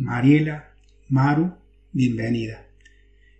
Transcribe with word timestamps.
Mariela, 0.00 0.72
Maru, 1.10 1.52
bienvenida. 1.92 2.66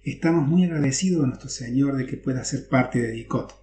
Estamos 0.04 0.46
muy 0.46 0.64
agradecidos 0.64 1.24
a 1.24 1.26
nuestro 1.26 1.48
Señor 1.48 1.96
de 1.96 2.04
que 2.04 2.18
pueda 2.18 2.44
ser 2.44 2.68
parte 2.68 3.00
de 3.00 3.12
DICOT, 3.12 3.54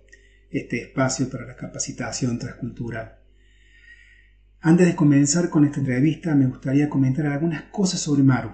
este 0.49 0.81
espacio 0.81 1.29
para 1.29 1.45
la 1.45 1.55
capacitación 1.55 2.39
transcultural. 2.39 3.19
Antes 4.61 4.87
de 4.87 4.95
comenzar 4.95 5.51
con 5.51 5.63
esta 5.63 5.79
entrevista, 5.79 6.33
me 6.33 6.47
gustaría 6.47 6.89
comentar 6.89 7.27
algunas 7.27 7.65
cosas 7.65 7.99
sobre 7.99 8.23
Maru, 8.23 8.49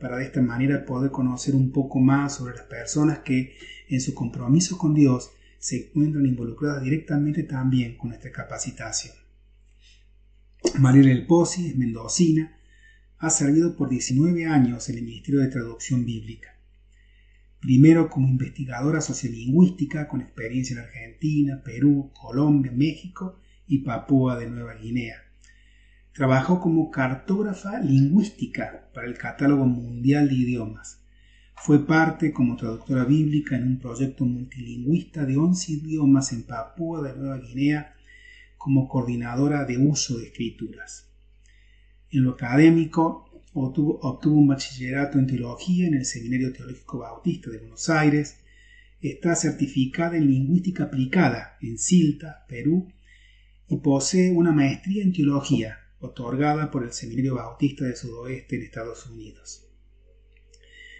para 0.00 0.16
de 0.16 0.24
esta 0.24 0.42
manera 0.42 0.84
poder 0.84 1.12
conocer 1.12 1.54
un 1.54 1.70
poco 1.70 2.00
más 2.00 2.34
sobre 2.34 2.56
las 2.56 2.64
personas 2.64 3.20
que, 3.20 3.56
en 3.88 4.00
su 4.00 4.12
compromiso 4.12 4.76
con 4.76 4.92
Dios, 4.92 5.30
se 5.60 5.86
encuentran 5.86 6.26
involucradas 6.26 6.82
directamente 6.82 7.44
también 7.44 7.96
con 7.96 8.12
esta 8.12 8.32
capacitación. 8.32 9.14
Mariela 10.80 11.12
El 11.12 11.26
Pozzi 11.26 11.68
es 11.68 11.76
mendocina, 11.76 12.53
ha 13.24 13.30
servido 13.30 13.74
por 13.74 13.88
19 13.88 14.44
años 14.44 14.90
en 14.90 14.98
el 14.98 15.04
Ministerio 15.04 15.40
de 15.40 15.48
Traducción 15.48 16.04
Bíblica. 16.04 16.58
Primero 17.58 18.10
como 18.10 18.28
investigadora 18.28 19.00
sociolingüística 19.00 20.06
con 20.08 20.20
experiencia 20.20 20.74
en 20.74 20.80
Argentina, 20.80 21.62
Perú, 21.64 22.10
Colombia, 22.12 22.70
México 22.70 23.40
y 23.66 23.78
Papúa 23.78 24.38
de 24.38 24.50
Nueva 24.50 24.74
Guinea. 24.74 25.22
Trabajó 26.12 26.60
como 26.60 26.90
cartógrafa 26.90 27.80
lingüística 27.80 28.90
para 28.92 29.06
el 29.06 29.16
Catálogo 29.16 29.64
Mundial 29.64 30.28
de 30.28 30.34
Idiomas. 30.34 31.00
Fue 31.56 31.86
parte 31.86 32.30
como 32.30 32.56
traductora 32.56 33.04
bíblica 33.04 33.56
en 33.56 33.62
un 33.62 33.78
proyecto 33.78 34.26
multilingüista 34.26 35.24
de 35.24 35.38
11 35.38 35.72
idiomas 35.72 36.30
en 36.34 36.42
Papúa 36.42 37.00
de 37.00 37.16
Nueva 37.16 37.38
Guinea 37.38 37.96
como 38.58 38.86
coordinadora 38.86 39.64
de 39.64 39.78
uso 39.78 40.18
de 40.18 40.26
escrituras. 40.26 41.13
En 42.14 42.22
lo 42.22 42.30
académico, 42.30 43.28
obtuvo, 43.54 44.38
un 44.38 44.46
bachillerato 44.46 45.18
en 45.18 45.26
teología 45.26 45.88
en 45.88 45.94
el 45.94 46.04
Seminario 46.04 46.52
Teológico 46.52 46.98
Bautista 46.98 47.50
de 47.50 47.58
Buenos 47.58 47.90
Aires. 47.90 48.36
Está 49.00 49.34
certificada 49.34 50.16
en 50.16 50.28
lingüística 50.28 50.84
aplicada 50.84 51.58
en 51.60 51.76
Silta, 51.76 52.46
Perú, 52.48 52.86
y 53.68 53.78
posee 53.78 54.30
una 54.30 54.52
maestría 54.52 55.02
en 55.02 55.12
teología 55.12 55.80
otorgada 55.98 56.70
por 56.70 56.84
el 56.84 56.92
Seminario 56.92 57.34
Bautista 57.34 57.84
del 57.84 57.96
Sudoeste 57.96 58.54
en 58.54 58.62
Estados 58.62 59.06
Unidos. 59.06 59.66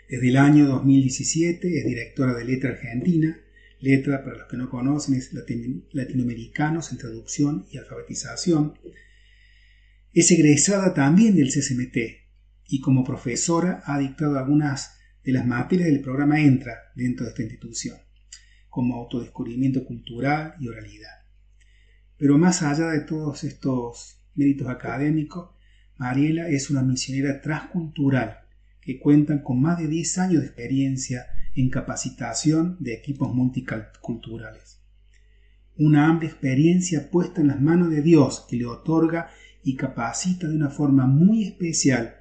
Desde 0.08 0.28
el 0.28 0.36
año 0.36 0.66
2017 0.66 1.78
es 1.78 1.86
directora 1.86 2.34
de 2.34 2.44
Letra 2.44 2.70
Argentina. 2.70 3.40
Letra, 3.78 4.24
para 4.24 4.38
los 4.38 4.48
que 4.48 4.56
no 4.56 4.68
conocen, 4.68 5.14
es 5.14 5.32
Latinoamericanos 5.32 6.90
en 6.90 6.98
Traducción 6.98 7.66
y 7.70 7.78
Alfabetización. 7.78 8.74
Es 10.14 10.30
egresada 10.30 10.94
también 10.94 11.34
del 11.34 11.50
CCMT 11.50 11.96
y 12.68 12.80
como 12.80 13.02
profesora 13.02 13.82
ha 13.84 13.98
dictado 13.98 14.38
algunas 14.38 14.96
de 15.24 15.32
las 15.32 15.44
materias 15.44 15.88
del 15.88 16.02
programa 16.02 16.40
Entra 16.40 16.92
dentro 16.94 17.24
de 17.24 17.30
esta 17.30 17.42
institución, 17.42 17.96
como 18.68 18.94
autodescubrimiento 18.94 19.84
cultural 19.84 20.54
y 20.60 20.68
oralidad. 20.68 21.10
Pero 22.16 22.38
más 22.38 22.62
allá 22.62 22.90
de 22.90 23.00
todos 23.00 23.42
estos 23.42 24.20
méritos 24.36 24.68
académicos, 24.68 25.50
Mariela 25.96 26.48
es 26.48 26.70
una 26.70 26.82
misionera 26.82 27.40
transcultural 27.40 28.38
que 28.80 29.00
cuenta 29.00 29.42
con 29.42 29.60
más 29.60 29.78
de 29.78 29.88
10 29.88 30.18
años 30.18 30.42
de 30.42 30.46
experiencia 30.46 31.26
en 31.56 31.70
capacitación 31.70 32.76
de 32.78 32.94
equipos 32.94 33.34
multiculturales. 33.34 34.80
Una 35.76 36.06
amplia 36.06 36.30
experiencia 36.30 37.10
puesta 37.10 37.40
en 37.40 37.48
las 37.48 37.60
manos 37.60 37.90
de 37.90 38.00
Dios 38.00 38.46
que 38.48 38.54
le 38.56 38.66
otorga 38.66 39.28
y 39.64 39.74
capacita 39.74 40.46
de 40.46 40.54
una 40.54 40.70
forma 40.70 41.06
muy 41.06 41.44
especial 41.44 42.16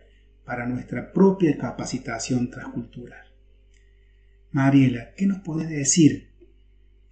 para 0.46 0.66
nuestra 0.66 1.12
propia 1.14 1.58
capacitación 1.58 2.50
transcultural. 2.50 3.28
Mariela, 4.52 5.14
¿qué 5.16 5.26
nos 5.26 5.42
puedes 5.42 5.70
decir 5.70 6.34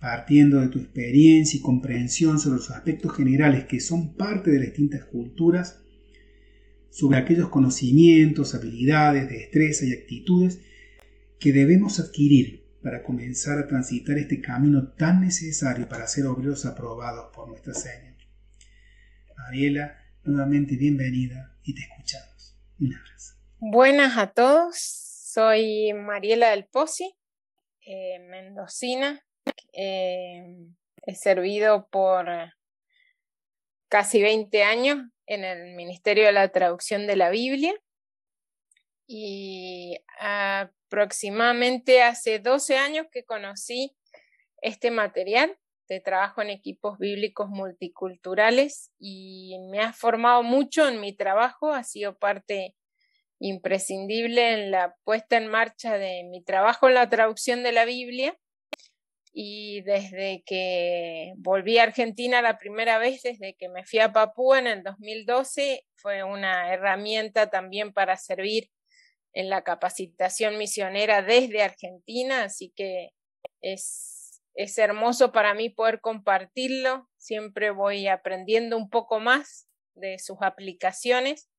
partiendo 0.01 0.59
de 0.59 0.69
tu 0.69 0.79
experiencia 0.79 1.59
y 1.59 1.61
comprensión 1.61 2.39
sobre 2.39 2.57
los 2.57 2.71
aspectos 2.71 3.15
generales 3.15 3.65
que 3.65 3.79
son 3.79 4.15
parte 4.15 4.49
de 4.49 4.57
las 4.57 4.67
distintas 4.69 5.05
culturas, 5.05 5.83
sobre 6.89 7.19
aquellos 7.19 7.49
conocimientos, 7.49 8.55
habilidades, 8.55 9.29
destrezas 9.29 9.87
y 9.87 9.93
actitudes 9.93 10.59
que 11.39 11.53
debemos 11.53 11.99
adquirir 11.99 12.65
para 12.81 13.03
comenzar 13.03 13.59
a 13.59 13.67
transitar 13.67 14.17
este 14.17 14.41
camino 14.41 14.87
tan 14.93 15.21
necesario 15.21 15.87
para 15.87 16.07
ser 16.07 16.25
obreros 16.25 16.65
aprobados 16.65 17.27
por 17.33 17.47
nuestra 17.47 17.75
Señor. 17.75 18.15
Mariela, 19.37 20.00
nuevamente 20.23 20.75
bienvenida 20.75 21.57
y 21.63 21.75
te 21.75 21.81
escuchamos. 21.81 22.57
Un 22.79 22.93
abrazo. 22.93 23.35
Buenas 23.59 24.17
a 24.17 24.27
todos, 24.31 24.77
soy 24.77 25.93
Mariela 25.93 26.49
del 26.49 26.65
Pozzi, 26.65 27.13
eh, 27.85 28.19
mendocina, 28.29 29.23
Em, 29.73 30.75
he 31.05 31.15
servido 31.15 31.87
por 31.89 32.27
casi 33.87 34.21
20 34.21 34.63
años 34.63 34.99
en 35.25 35.43
el 35.43 35.75
Ministerio 35.75 36.25
de 36.25 36.33
la 36.33 36.49
Traducción 36.49 37.07
de 37.07 37.15
la 37.15 37.29
Biblia 37.29 37.73
y 39.07 39.97
aproximadamente 40.19 42.01
hace 42.01 42.39
12 42.39 42.77
años 42.77 43.07
que 43.11 43.23
conocí 43.23 43.95
este 44.61 44.91
material 44.91 45.57
de 45.91 45.99
trabajo 45.99 46.41
en 46.41 46.49
equipos 46.49 46.97
bíblicos 46.97 47.49
multiculturales 47.49 48.91
y 48.97 49.57
me 49.69 49.81
ha 49.81 49.91
formado 49.91 50.41
mucho 50.41 50.87
en 50.87 51.01
mi 51.01 51.13
trabajo, 51.13 51.73
ha 51.73 51.83
sido 51.83 52.17
parte 52.17 52.75
imprescindible 53.39 54.53
en 54.53 54.71
la 54.71 54.95
puesta 55.03 55.35
en 55.35 55.47
marcha 55.47 55.97
de 55.97 56.23
mi 56.23 56.43
trabajo 56.43 56.87
en 56.87 56.93
la 56.93 57.09
traducción 57.09 57.61
de 57.61 57.73
la 57.73 57.83
Biblia. 57.83 58.37
Y 59.33 59.81
desde 59.81 60.43
que 60.45 61.33
volví 61.37 61.77
a 61.77 61.83
Argentina 61.83 62.41
la 62.41 62.57
primera 62.57 62.97
vez, 62.97 63.23
desde 63.23 63.55
que 63.55 63.67
me 63.67 63.83
fui 63.83 63.99
a 63.99 64.13
Papúa 64.13 64.59
en 64.59 64.67
el 64.67 64.83
2012, 64.83 65.85
fue 65.95 66.23
una 66.23 66.73
herramienta 66.73 67.49
también 67.49 67.91
para 67.91 68.15
servir 68.15 68.69
en 69.33 69.49
la 69.49 69.63
capacitación 69.63 70.57
misionera 70.57 71.21
desde 71.21 71.63
Argentina, 71.63 72.43
así 72.43 72.71
que 72.75 73.09
es, 73.61 74.20
es 74.53 74.77
hermoso 74.77 75.31
para 75.31 75.53
mí 75.53 75.69
poder 75.69 76.01
compartirlo, 76.01 77.09
siempre 77.17 77.71
voy 77.71 78.07
aprendiendo 78.07 78.77
un 78.77 78.89
poco 78.89 79.19
más 79.19 79.67
de 79.95 80.19
sus 80.19 80.37
aplicaciones. 80.41 81.49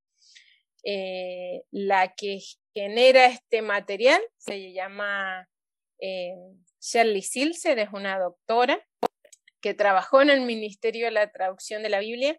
Eh, 0.85 1.63
la 1.71 2.13
que 2.15 2.41
genera 2.75 3.27
este 3.27 3.63
material 3.63 4.21
se 4.37 4.73
llama 4.73 5.49
eh, 6.01 6.35
Shirley 6.81 7.23
Silser 7.23 7.79
es 7.79 7.91
una 7.93 8.19
doctora 8.19 8.85
que 9.61 9.75
trabajó 9.75 10.21
en 10.23 10.31
el 10.31 10.41
Ministerio 10.41 11.05
de 11.07 11.13
la 11.13 11.31
Traducción 11.31 11.85
de 11.85 11.89
la 11.89 12.01
Biblia 12.01 12.37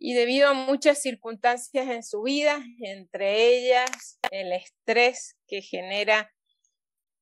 y 0.00 0.14
debido 0.14 0.48
a 0.48 0.54
muchas 0.54 1.00
circunstancias 1.00 1.88
en 1.88 2.02
su 2.02 2.22
vida, 2.22 2.60
entre 2.80 3.46
ellas 3.46 4.18
el 4.30 4.52
estrés 4.52 5.36
que 5.46 5.62
genera 5.62 6.32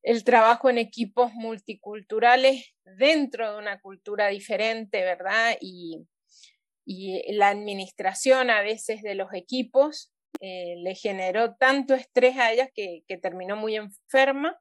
el 0.06 0.24
trabajo 0.24 0.70
en 0.70 0.78
equipos 0.78 1.34
multiculturales 1.34 2.74
dentro 2.84 3.52
de 3.52 3.58
una 3.58 3.80
cultura 3.80 4.28
diferente, 4.28 5.02
¿verdad? 5.02 5.56
Y, 5.60 6.06
la 6.88 7.48
administración 7.48 8.48
a 8.48 8.62
veces 8.62 9.02
de 9.02 9.16
los 9.16 9.34
equipos 9.34 10.12
eh, 10.40 10.76
le 10.78 10.94
generó 10.94 11.56
tanto 11.56 11.94
estrés 11.94 12.36
a 12.36 12.52
ella 12.52 12.68
que 12.72 13.02
terminó 13.20 13.56
muy 13.56 13.74
enferma 13.74 14.56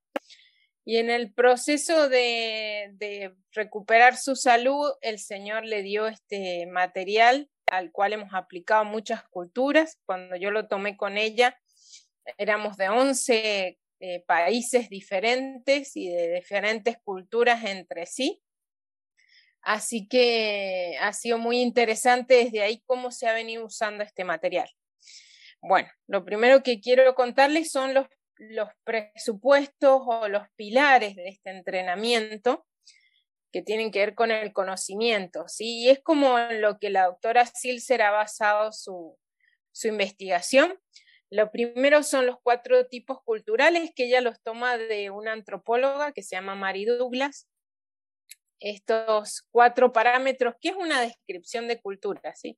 y 0.88 0.98
en 0.98 1.10
el 1.10 1.34
proceso 1.34 2.10
de, 2.10 3.34
recuperar 3.52 4.18
su 4.18 4.36
salud, 4.36 4.92
el 5.02 5.18
Señor 5.18 5.66
le 5.66 5.82
dio 5.82 6.06
este 6.08 6.68
material 6.68 7.50
al 7.72 7.92
cual 7.92 8.14
hemos 8.14 8.34
aplicado 8.34 8.86
muchas 8.86 9.24
culturas. 9.24 10.00
Cuando 10.06 10.36
yo 10.36 10.52
lo 10.52 10.68
tomé 10.68 10.96
con 10.96 11.18
ella, 11.18 11.58
éramos 12.38 12.78
de 12.78 12.90
11 12.90 13.80
eh, 14.00 14.24
países 14.26 14.90
diferentes 14.90 15.96
y 15.96 16.10
de 16.10 16.36
diferentes 16.36 16.98
culturas 17.04 17.64
entre 17.66 18.06
sí. 18.06 18.42
Así 19.62 20.08
que 20.08 20.96
ha 21.02 21.12
sido 21.14 21.38
muy 21.38 21.60
interesante 21.62 22.36
desde 22.36 22.62
ahí 22.62 22.84
cómo 22.86 23.12
se 23.12 23.28
ha 23.28 23.34
venido 23.34 23.66
usando 23.66 24.04
este 24.04 24.24
material. 24.24 24.70
Bueno, 25.62 25.90
lo 26.08 26.24
primero 26.24 26.62
que 26.62 26.80
quiero 26.80 27.16
contarles 27.16 27.72
son 27.72 27.94
los 27.94 28.08
los 28.38 28.70
presupuestos 28.84 30.02
o 30.06 30.28
los 30.28 30.44
pilares 30.56 31.16
de 31.16 31.30
este 31.30 31.52
entrenamiento 31.52 32.66
que 33.52 33.62
tienen 33.62 33.92
que 33.92 34.00
ver 34.00 34.16
con 34.16 34.32
el 34.32 34.52
conocimiento, 34.52 35.48
¿sí? 35.48 35.84
Y 35.84 35.90
es 35.90 36.02
como 36.02 36.38
lo 36.38 36.78
que 36.78 36.90
la 36.90 37.06
doctora 37.06 37.46
Silser 37.46 38.02
ha 38.02 38.12
basado 38.12 38.74
su, 38.74 39.18
su 39.72 39.88
investigación. 39.88 40.78
Lo 41.32 41.52
primero 41.52 42.04
son 42.04 42.26
los 42.26 42.38
cuatro 42.42 42.86
tipos 42.88 43.22
culturales 43.24 43.92
que 43.96 44.06
ella 44.06 44.22
los 44.22 44.42
toma 44.42 44.78
de 44.78 45.10
una 45.10 45.34
antropóloga 45.34 46.12
que 46.12 46.24
se 46.24 46.36
llama 46.36 46.56
Mary 46.56 46.86
Douglas. 46.86 47.48
Estos 48.60 49.46
cuatro 49.52 49.92
parámetros, 49.92 50.56
que 50.62 50.70
es 50.70 50.76
una 50.76 51.02
descripción 51.02 51.68
de 51.68 51.82
cultura, 51.82 52.36
¿sí? 52.36 52.58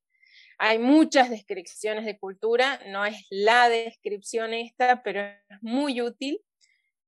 Hay 0.59 0.79
muchas 0.79 1.29
descripciones 1.29 2.05
de 2.05 2.17
cultura, 2.17 2.79
no 2.87 3.05
es 3.05 3.25
la 3.29 3.69
descripción 3.69 4.53
esta, 4.53 5.03
pero 5.03 5.21
es 5.21 5.37
muy 5.61 6.01
útil. 6.01 6.41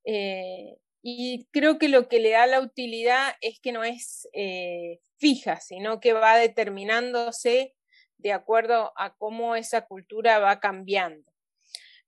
Eh, 0.05 0.77
y 1.01 1.47
creo 1.51 1.79
que 1.79 1.89
lo 1.89 2.07
que 2.07 2.19
le 2.19 2.31
da 2.31 2.45
la 2.45 2.61
utilidad 2.61 3.33
es 3.41 3.59
que 3.59 3.71
no 3.71 3.83
es 3.83 4.27
eh, 4.33 4.99
fija, 5.17 5.59
sino 5.61 5.99
que 5.99 6.13
va 6.13 6.37
determinándose 6.37 7.75
de 8.17 8.33
acuerdo 8.33 8.91
a 8.97 9.15
cómo 9.15 9.55
esa 9.55 9.85
cultura 9.87 10.39
va 10.39 10.59
cambiando. 10.59 11.28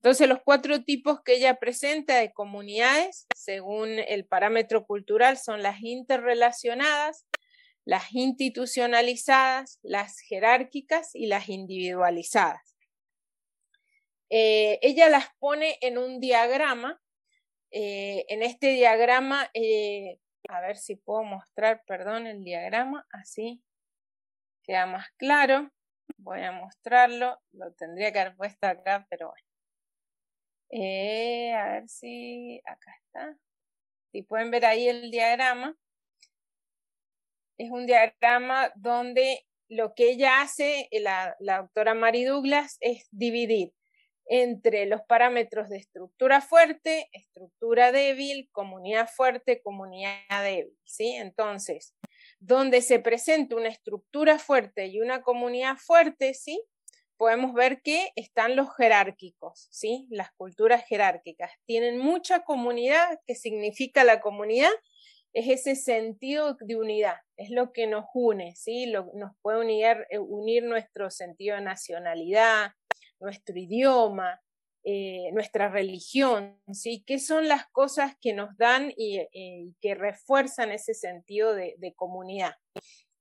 Entonces, 0.01 0.27
los 0.27 0.39
cuatro 0.43 0.83
tipos 0.83 1.21
que 1.21 1.35
ella 1.35 1.59
presenta 1.59 2.17
de 2.17 2.33
comunidades, 2.33 3.27
según 3.35 3.99
el 3.99 4.25
parámetro 4.25 4.85
cultural, 4.85 5.37
son 5.37 5.61
las 5.61 5.81
interrelacionadas, 5.81 7.27
las 7.85 8.11
institucionalizadas, 8.13 9.79
las 9.83 10.19
jerárquicas 10.19 11.11
y 11.13 11.27
las 11.27 11.49
individualizadas. 11.49 12.75
Eh, 14.31 14.79
ella 14.81 15.09
las 15.09 15.27
pone 15.39 15.77
en 15.81 15.97
un 15.97 16.19
diagrama 16.19 16.99
eh, 17.71 18.25
en 18.27 18.43
este 18.43 18.67
diagrama, 18.73 19.49
eh, 19.53 20.19
a 20.49 20.59
ver 20.59 20.75
si 20.75 20.97
puedo 20.97 21.23
mostrar, 21.23 21.83
perdón, 21.87 22.27
el 22.27 22.43
diagrama, 22.43 23.07
así 23.11 23.63
queda 24.63 24.85
más 24.85 25.07
claro. 25.17 25.71
Voy 26.17 26.41
a 26.41 26.51
mostrarlo, 26.51 27.39
lo 27.53 27.73
tendría 27.73 28.11
que 28.11 28.19
haber 28.19 28.35
puesto 28.35 28.67
acá, 28.67 29.07
pero 29.09 29.29
bueno. 29.29 29.50
Eh, 30.71 31.53
a 31.53 31.73
ver 31.73 31.89
si 31.89 32.61
acá 32.65 32.91
está. 33.05 33.37
Si 34.11 34.23
pueden 34.23 34.51
ver 34.51 34.65
ahí 34.65 34.87
el 34.87 35.11
diagrama. 35.11 35.77
Es 37.57 37.69
un 37.69 37.85
diagrama 37.85 38.71
donde 38.75 39.45
lo 39.69 39.93
que 39.93 40.11
ella 40.11 40.41
hace, 40.41 40.87
la, 40.91 41.35
la 41.39 41.59
doctora 41.61 41.93
Mary 41.93 42.23
Douglas, 42.23 42.77
es 42.79 43.07
dividir 43.11 43.73
entre 44.25 44.85
los 44.85 45.01
parámetros 45.01 45.69
de 45.69 45.77
estructura 45.77 46.41
fuerte, 46.41 47.09
estructura 47.11 47.91
débil, 47.91 48.49
comunidad 48.51 49.09
fuerte, 49.09 49.61
comunidad 49.61 50.43
débil, 50.43 50.77
¿sí? 50.85 51.15
Entonces, 51.15 51.95
donde 52.39 52.81
se 52.81 52.99
presenta 52.99 53.55
una 53.55 53.67
estructura 53.67 54.39
fuerte 54.39 54.87
y 54.87 55.01
una 55.01 55.21
comunidad 55.21 55.75
fuerte, 55.77 56.33
¿sí? 56.33 56.63
Podemos 57.21 57.53
ver 57.53 57.83
que 57.83 58.09
están 58.15 58.55
los 58.55 58.75
jerárquicos, 58.75 59.67
¿sí? 59.69 60.07
Las 60.09 60.31
culturas 60.31 60.83
jerárquicas 60.87 61.51
tienen 61.67 61.99
mucha 61.99 62.39
comunidad, 62.39 63.19
¿qué 63.27 63.35
significa 63.35 64.03
la 64.03 64.21
comunidad? 64.21 64.71
Es 65.31 65.47
ese 65.47 65.75
sentido 65.75 66.57
de 66.59 66.77
unidad, 66.77 67.17
es 67.37 67.51
lo 67.51 67.73
que 67.73 67.85
nos 67.85 68.05
une, 68.15 68.55
¿sí? 68.55 68.87
nos 68.87 69.35
puede 69.43 69.59
unir, 69.59 70.07
eh, 70.09 70.17
unir 70.17 70.63
nuestro 70.63 71.11
sentido 71.11 71.57
de 71.57 71.61
nacionalidad, 71.61 72.71
nuestro 73.19 73.55
idioma, 73.55 74.41
eh, 74.83 75.29
nuestra 75.31 75.69
religión, 75.69 76.59
¿sí? 76.73 77.03
¿Qué 77.05 77.19
son 77.19 77.47
las 77.47 77.67
cosas 77.67 78.15
que 78.19 78.33
nos 78.33 78.57
dan 78.57 78.91
y, 78.97 79.19
eh, 79.19 79.73
que 79.79 79.93
refuerzan 79.93 80.71
ese 80.71 80.95
sentido 80.95 81.53
de, 81.53 81.93
comunidad? 81.95 82.55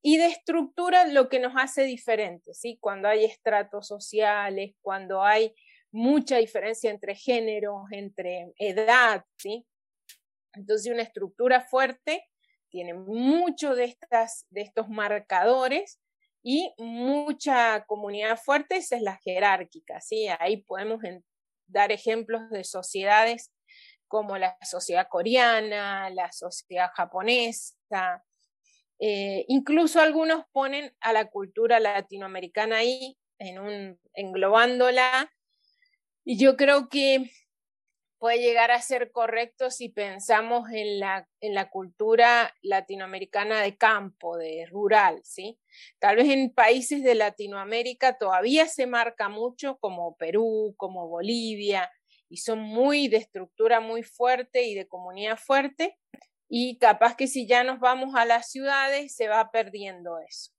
Y 0.02 0.17
de 0.17 0.26
estructura 0.26 1.06
lo 1.06 1.29
que 1.29 1.41
nos 1.41 1.52
hace 1.56 1.85
diferentes, 1.85 2.58
¿sí? 2.58 2.79
Cuando 2.81 3.08
hay 3.08 3.25
estratos 3.25 3.87
sociales, 3.87 4.75
cuando 4.81 5.23
hay 5.23 5.55
mucha 5.93 6.38
diferencia 6.38 6.91
entre 6.91 7.14
géneros, 7.14 7.82
entre 7.91 8.52
edad, 8.58 9.25
¿sí? 9.37 9.67
Entonces 10.52 10.93
una 10.93 11.02
estructura 11.02 11.61
fuerte 11.61 12.29
tiene 12.70 12.94
mucho 12.94 13.75
de, 13.75 13.97
de 14.50 14.61
estos 14.61 14.88
marcadores 14.88 16.00
y 16.43 16.73
mucha 16.79 17.85
comunidad 17.85 18.38
fuerte, 18.38 18.76
esa 18.76 18.96
es 18.96 19.03
la 19.03 19.19
jerárquica, 19.19 20.00
¿sí? 20.00 20.29
Ahí 20.38 20.58
podemos 20.58 21.03
dar 21.67 21.93
ejemplos 21.93 22.49
de 22.50 22.64
sociedades 22.64 23.53
como 24.08 24.38
la 24.38 24.56
sociedad 24.62 25.06
coreana, 25.08 26.11
la 26.11 26.32
sociedad 26.32 26.91
japonesa, 26.94 28.25
eh, 29.00 29.47
incluso 29.49 30.00
algunos 30.00 30.44
ponen 30.52 30.94
a 31.00 31.14
la 31.14 31.31
cultura 31.31 31.81
latinoamericana 31.81 32.76
ahí, 32.76 33.17
en 33.38 33.58
un, 33.58 33.99
englobándola, 34.12 35.32
y 36.23 36.38
yo 36.38 36.56
creo 36.56 36.91
que 36.91 37.31
puede 38.19 38.38
llegar 38.38 38.70
a 38.70 38.82
ser 38.82 39.11
correcto 39.12 39.70
si 39.70 39.88
pensamos 39.88 40.69
en 40.70 41.00
la, 41.00 41.26
en 41.41 41.55
la 41.55 41.70
cultura 41.70 42.55
latinoamericana 42.61 43.62
de 43.62 43.79
campo, 43.79 44.37
de 44.37 44.67
rural, 44.67 45.23
¿sí? 45.25 45.58
Tal 45.99 46.17
vez 46.17 46.29
en 46.29 46.53
países 46.53 47.03
de 47.03 47.14
Latinoamérica 47.14 48.19
todavía 48.19 48.67
se 48.67 48.87
marca 48.87 49.31
mucho, 49.31 49.79
como 49.79 50.17
Perú, 50.17 50.75
como 50.76 51.08
Bolivia, 51.08 51.91
y 52.29 52.37
son 52.37 52.61
muy 52.61 53.08
de 53.08 53.17
estructura 53.17 53.81
muy 53.81 54.03
fuerte 54.03 54.64
y 54.64 54.75
de 54.75 54.87
comunidad 54.87 55.38
fuerte, 55.38 55.96
y 56.52 56.79
capaz 56.79 57.14
que 57.17 57.29
si 57.29 57.47
ya 57.47 57.62
nos 57.62 57.79
vamos 57.79 58.14
a 58.17 58.26
las 58.26 58.50
ciudades 58.50 59.14
se 59.14 59.29
va 59.29 59.50
perdiendo 59.52 60.19
eso. 60.19 60.50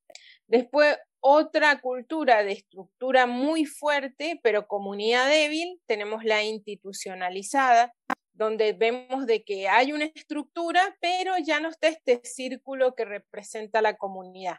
Después, 0.48 0.98
otra 1.20 1.80
cultura 1.82 2.44
de 2.44 2.54
estructura 2.54 3.28
muy 3.28 3.66
fuerte, 3.66 4.40
pero 4.42 4.68
comunidad 4.68 5.28
débil, 5.28 5.80
tenemos 5.86 6.24
la 6.24 6.44
institucionalizada, 6.44 7.94
donde 8.34 8.74
vemos 8.74 9.28
de 9.28 9.44
que 9.44 9.68
hay 9.68 9.92
una 9.92 10.06
estructura, 10.06 10.98
pero 11.00 11.34
ya 11.38 11.60
no 11.60 11.70
está 11.70 11.90
este 11.90 12.22
círculo 12.24 12.96
que 12.96 13.06
representa 13.06 13.82
la 13.82 13.98
comunidad. 13.98 14.58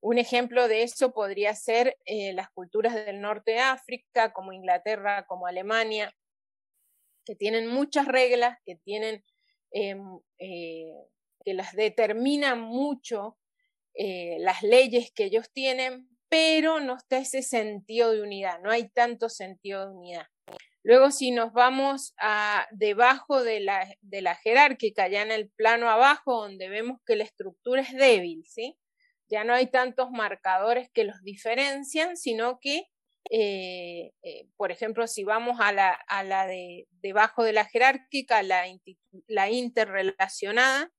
Un 0.00 0.18
ejemplo 0.18 0.68
de 0.68 0.82
eso 0.82 1.14
podría 1.14 1.54
ser 1.54 1.96
eh, 2.04 2.34
las 2.34 2.50
culturas 2.50 2.94
del 2.94 3.22
norte 3.22 3.52
de 3.52 3.60
África, 3.60 4.34
como 4.34 4.52
Inglaterra, 4.52 5.26
como 5.26 5.46
Alemania, 5.46 6.14
que 7.24 7.34
tienen 7.34 7.66
muchas 7.66 8.06
reglas, 8.06 8.58
que 8.66 8.76
tienen, 8.76 9.24
em, 9.74 10.20
eh, 10.38 10.94
que 11.44 11.52
las 11.52 11.74
determinan 11.74 12.60
mucho 12.60 13.36
eh, 13.94 14.38
las 14.40 14.62
leyes 14.62 15.12
que 15.12 15.24
ellos 15.24 15.50
tienen, 15.52 16.08
pero 16.28 16.80
no 16.80 16.96
está 16.96 17.18
ese 17.18 17.42
sentido 17.42 18.10
de 18.12 18.22
unidad, 18.22 18.60
no 18.60 18.70
hay 18.70 18.88
tanto 18.88 19.28
sentido 19.28 19.86
de 19.86 19.96
unidad. 19.96 20.26
Luego, 20.82 21.10
si 21.10 21.30
nos 21.30 21.52
vamos 21.52 22.14
a 22.18 22.66
debajo 22.72 23.42
de 23.42 23.60
la, 23.60 23.86
de 24.00 24.20
la 24.20 24.34
jerárquica, 24.34 25.08
ya 25.08 25.22
en 25.22 25.32
el 25.32 25.50
plano 25.50 25.88
abajo, 25.88 26.42
donde 26.42 26.68
vemos 26.68 26.98
que 27.06 27.16
la 27.16 27.24
estructura 27.24 27.82
es 27.82 27.92
débil, 27.92 28.44
¿sí? 28.46 28.76
Ya 29.28 29.44
no 29.44 29.54
hay 29.54 29.68
tantos 29.68 30.10
marcadores 30.10 30.90
que 30.92 31.04
los 31.04 31.22
diferencian, 31.22 32.16
sino 32.16 32.58
que, 32.60 32.86
eh, 33.30 34.12
eh, 34.22 34.48
por 34.56 34.70
ejemplo, 34.70 35.06
si 35.06 35.24
vamos 35.24 35.58
a 35.60 35.72
la, 35.72 36.46
de 36.46 36.86
debajo 37.00 37.42
de 37.42 37.52
la 37.52 37.64
jerárquica, 37.64 38.42
la, 38.42 38.64
la 39.26 39.50
interrelacionada, 39.50 40.92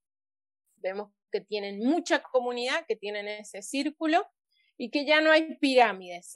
vemos 0.76 1.12
que 1.30 1.40
tienen 1.40 1.78
mucha 1.78 2.22
comunidad, 2.22 2.84
que 2.86 2.96
tienen 2.96 3.28
ese 3.28 3.62
círculo 3.62 4.26
y 4.76 4.90
que 4.90 5.04
ya 5.04 5.20
no 5.20 5.30
hay 5.30 5.56
pirámides, 5.56 6.34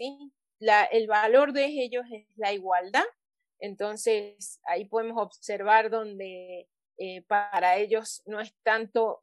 el 0.93 1.07
valor 1.07 1.53
de 1.53 1.67
ellos 1.67 2.05
es 2.13 2.27
la 2.37 2.53
igualdad. 2.53 3.05
Entonces, 3.59 4.61
ahí 4.65 4.87
podemos 4.87 5.21
observar 5.23 5.91
donde 5.91 6.69
eh, 6.97 7.23
para 7.23 7.77
ellos 7.77 8.23
no 8.27 8.41
es 8.41 8.55
tanto 8.63 9.21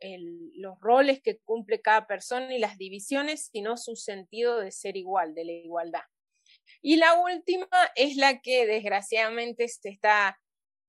los 0.55 0.79
roles 0.79 1.21
que 1.21 1.39
cumple 1.39 1.81
cada 1.81 2.07
persona 2.07 2.53
y 2.53 2.59
las 2.59 2.77
divisiones, 2.77 3.49
sino 3.51 3.77
su 3.77 3.95
sentido 3.95 4.59
de 4.59 4.71
ser 4.71 4.97
igual, 4.97 5.33
de 5.33 5.45
la 5.45 5.51
igualdad. 5.51 6.01
Y 6.81 6.97
la 6.97 7.19
última 7.19 7.67
es 7.95 8.15
la 8.15 8.41
que 8.41 8.65
desgraciadamente 8.65 9.67
se 9.67 9.89
está 9.89 10.39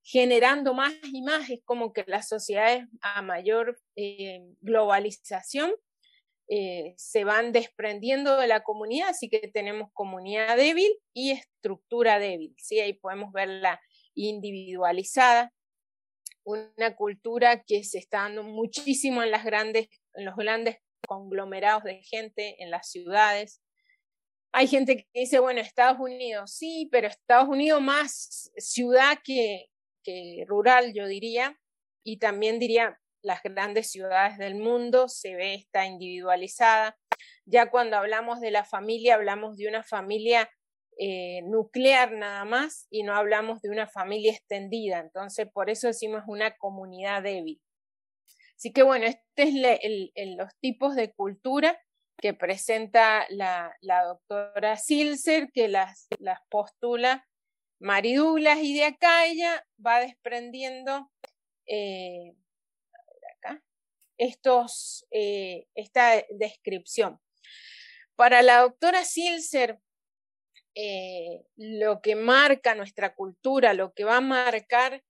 generando 0.03 0.73
más 0.73 0.93
y 1.03 1.21
más, 1.21 1.49
es 1.49 1.61
como 1.63 1.93
que 1.93 2.03
las 2.07 2.27
sociedades 2.27 2.85
a 3.01 3.21
mayor 3.21 3.79
eh, 3.95 4.41
globalización 4.61 5.71
eh, 6.51 6.95
se 6.97 7.25
van 7.25 7.51
desprendiendo 7.51 8.37
de 8.37 8.47
la 8.47 8.63
comunidad, 8.63 9.09
así 9.09 9.29
que 9.29 9.47
tenemos 9.53 9.91
comunidad 9.93 10.57
débil 10.57 10.91
y 11.13 11.31
estructura 11.31 12.17
débil, 12.17 12.55
¿sí? 12.57 12.79
Ahí 12.79 12.93
podemos 12.93 13.31
verla 13.31 13.79
individualizada, 14.15 15.53
una 16.43 16.95
cultura 16.95 17.63
que 17.63 17.83
se 17.83 17.99
está 17.99 18.21
dando 18.21 18.41
muchísimo 18.41 19.21
en, 19.21 19.29
las 19.29 19.45
grandes, 19.45 19.89
en 20.15 20.25
los 20.25 20.35
grandes 20.35 20.77
conglomerados 21.07 21.83
de 21.83 22.01
gente, 22.01 22.55
en 22.63 22.71
las 22.71 22.89
ciudades. 22.89 23.61
Hay 24.51 24.67
gente 24.67 24.97
que 24.97 25.19
dice, 25.19 25.39
bueno, 25.39 25.61
Estados 25.61 25.99
Unidos, 25.99 26.51
sí, 26.53 26.89
pero 26.91 27.07
Estados 27.07 27.47
Unidos 27.47 27.81
más 27.81 28.51
ciudad 28.57 29.19
que, 29.23 29.67
rural, 30.47 30.91
yo 30.95 31.05
diría, 31.05 31.59
y 32.03 32.17
también 32.17 32.57
diría 32.57 32.99
las 33.21 33.43
grandes 33.43 33.91
ciudades 33.91 34.39
del 34.39 34.55
mundo 34.55 35.07
se 35.07 35.35
ve 35.35 35.53
esta 35.53 35.85
individualizada. 35.85 36.97
Ya 37.45 37.69
cuando 37.69 37.97
hablamos 37.97 38.39
de 38.39 38.49
la 38.49 38.65
familia, 38.65 39.15
hablamos 39.15 39.57
de 39.57 39.67
una 39.67 39.83
familia 39.83 40.49
eh, 40.97 41.41
nuclear 41.43 42.11
nada 42.13 42.43
más 42.43 42.87
y 42.89 43.03
no 43.03 43.13
hablamos 43.15 43.61
de 43.61 43.69
una 43.69 43.87
familia 43.87 44.31
extendida. 44.31 44.99
Entonces, 44.99 45.47
por 45.53 45.69
eso 45.69 45.87
decimos 45.87 46.23
una 46.27 46.55
comunidad 46.57 47.21
débil. 47.21 47.61
Así 48.59 48.73
que 48.73 48.83
bueno, 48.83 49.05
este 49.05 49.43
es 49.43 49.53
el, 49.83 50.37
los 50.37 50.53
tipos 50.59 50.95
de 50.95 51.13
cultura 51.13 51.79
que 52.21 52.33
presenta 52.33 53.25
la, 53.29 53.75
doctora 53.81 54.77
Silser, 54.77 55.51
que 55.51 55.67
las, 55.67 56.07
las 56.19 56.39
postula 56.49 57.27
Mari 57.79 58.15
Douglas, 58.15 58.59
y 58.61 58.75
de 58.75 58.85
acá 58.85 59.25
ella 59.25 59.65
va 59.85 60.01
desprendiendo 60.01 61.09
eh, 61.65 62.35
estos, 64.17 65.05
eh, 65.11 65.67
esta 65.75 66.25
descripción. 66.29 67.21
Para 68.15 68.41
la 68.41 68.59
doctora 68.59 69.05
Silser, 69.05 69.79
eh, 70.75 71.45
lo 71.55 72.01
que 72.01 72.15
marca 72.15 72.75
nuestra 72.75 73.15
cultura, 73.15 73.73
lo 73.73 73.93
que 73.93 74.03
va 74.03 74.17
a 74.17 74.21
marcar 74.21 75.03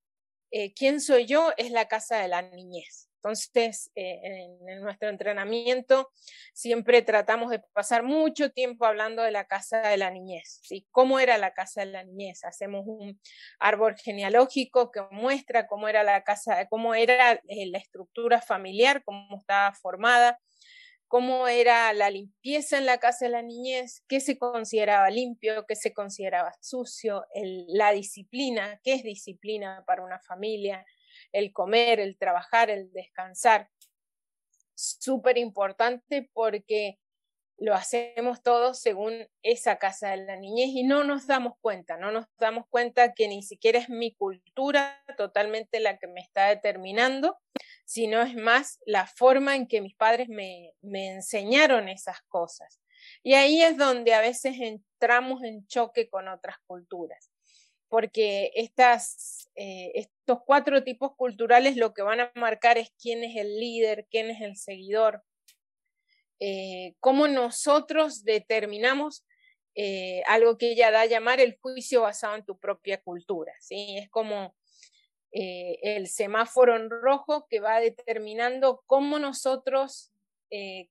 quién 0.75 0.99
soy 0.99 1.27
yo, 1.27 1.53
es 1.57 1.69
la 1.69 1.87
casa 1.87 2.17
de 2.17 2.27
la 2.27 2.41
niñez. 2.41 3.08
Entonces, 3.21 3.91
eh, 3.95 4.19
en, 4.23 4.81
nuestro 4.81 5.09
entrenamiento 5.09 6.09
siempre 6.53 7.01
tratamos 7.01 7.51
de 7.51 7.59
pasar 7.73 8.03
mucho 8.03 8.51
tiempo 8.51 8.85
hablando 8.85 9.21
de 9.23 9.31
la 9.31 9.45
casa 9.45 9.81
de 9.81 9.97
la 9.97 10.09
niñez, 10.09 10.61
¿sí? 10.63 10.87
¿Cómo 10.91 11.19
era 11.19 11.37
la 11.37 11.53
casa 11.53 11.81
de 11.81 11.87
la 11.87 12.03
niñez? 12.03 12.45
Hacemos 12.45 12.83
un 12.85 13.19
árbol 13.59 13.97
genealógico 13.97 14.89
que 14.91 15.01
muestra 15.11 15.67
cómo 15.67 15.89
era 15.89 16.03
la 16.03 16.23
casa, 16.23 16.65
cómo 16.69 16.95
era 16.95 17.33
eh, 17.33 17.67
la 17.69 17.77
estructura 17.77 18.41
familiar, 18.41 19.03
cómo 19.03 19.37
estaba 19.37 19.73
formada, 19.73 20.39
cómo 21.09 21.49
era 21.49 21.91
la 21.91 22.09
limpieza 22.09 22.77
en 22.77 22.85
la 22.85 22.99
casa 22.99 23.25
de 23.25 23.31
la 23.31 23.41
niñez, 23.41 24.05
qué 24.07 24.21
se 24.21 24.37
consideraba 24.37 25.09
limpio, 25.09 25.65
qué 25.67 25.75
se 25.75 25.91
consideraba 25.91 26.53
sucio, 26.61 27.25
la 27.67 27.91
disciplina, 27.91 28.79
qué 28.83 28.93
es 28.93 29.03
disciplina 29.03 29.83
para 29.85 30.03
una 30.03 30.19
familia, 30.19 30.85
el 31.31 31.53
comer, 31.53 31.99
el 31.99 32.17
trabajar, 32.17 32.69
el 32.69 32.91
descansar. 32.91 33.69
Súper 34.75 35.37
importante 35.37 36.29
porque 36.33 36.97
lo 37.59 37.75
hacemos 37.75 38.41
todos 38.41 38.79
según 38.79 39.27
esa 39.43 39.77
casa 39.77 40.11
de 40.11 40.25
la 40.25 40.37
niñez 40.37 40.69
y 40.69 40.83
no 40.83 41.03
nos 41.03 41.27
damos 41.27 41.53
cuenta, 41.59 41.97
no 41.97 42.11
nos 42.11 42.25
damos 42.37 42.65
cuenta 42.69 43.13
que 43.13 43.27
ni 43.27 43.43
siquiera 43.43 43.79
es 43.79 43.89
mi 43.89 44.13
cultura 44.15 45.03
totalmente 45.17 45.79
la 45.81 45.97
que 45.97 46.07
me 46.07 46.21
está 46.21 46.47
determinando, 46.47 47.37
sino 47.85 48.21
es 48.21 48.35
más 48.35 48.79
la 48.85 49.07
forma 49.07 49.55
en 49.55 49.67
que 49.67 49.81
mis 49.81 49.95
padres 49.95 50.29
me, 50.29 50.71
me 50.81 51.09
enseñaron 51.09 51.89
esas 51.89 52.21
cosas. 52.29 52.79
Y 53.23 53.33
ahí 53.33 53.61
es 53.61 53.77
donde 53.77 54.13
a 54.13 54.21
veces 54.21 54.55
entramos 54.59 55.43
en 55.43 55.65
choque 55.67 56.09
con 56.09 56.27
otras 56.27 56.57
culturas 56.65 57.28
porque 57.89 58.51
estas, 58.53 59.49
eh, 59.55 59.91
estos 59.95 60.39
cuatro 60.45 60.83
tipos 60.83 61.15
culturales 61.15 61.75
lo 61.75 61.93
que 61.93 62.03
van 62.03 62.21
a 62.21 62.31
marcar 62.35 62.77
es 62.77 62.91
quién 63.01 63.23
es 63.23 63.35
el 63.35 63.59
líder, 63.59 64.07
quién 64.09 64.29
es 64.29 64.41
el 64.41 64.55
seguidor, 64.55 65.23
eh, 66.39 66.93
cómo 66.99 67.27
nosotros 67.27 68.23
determinamos 68.23 69.25
eh, 69.75 70.21
algo 70.27 70.57
que 70.57 70.71
ella 70.71 70.91
da 70.91 71.01
a 71.01 71.05
llamar 71.07 71.39
el 71.39 71.57
juicio 71.59 72.03
basado 72.03 72.35
en 72.35 72.45
tu 72.45 72.59
propia 72.59 73.01
cultura. 73.01 73.53
¿sí? 73.59 73.97
Es 73.97 74.09
como 74.09 74.55
el 75.31 76.07
semáforo 76.07 76.75
en 76.75 76.89
rojo 76.89 77.45
que 77.47 77.59
va 77.59 77.79
determinando 77.79 78.81
cómo 78.87 79.19
nosotros 79.19 80.11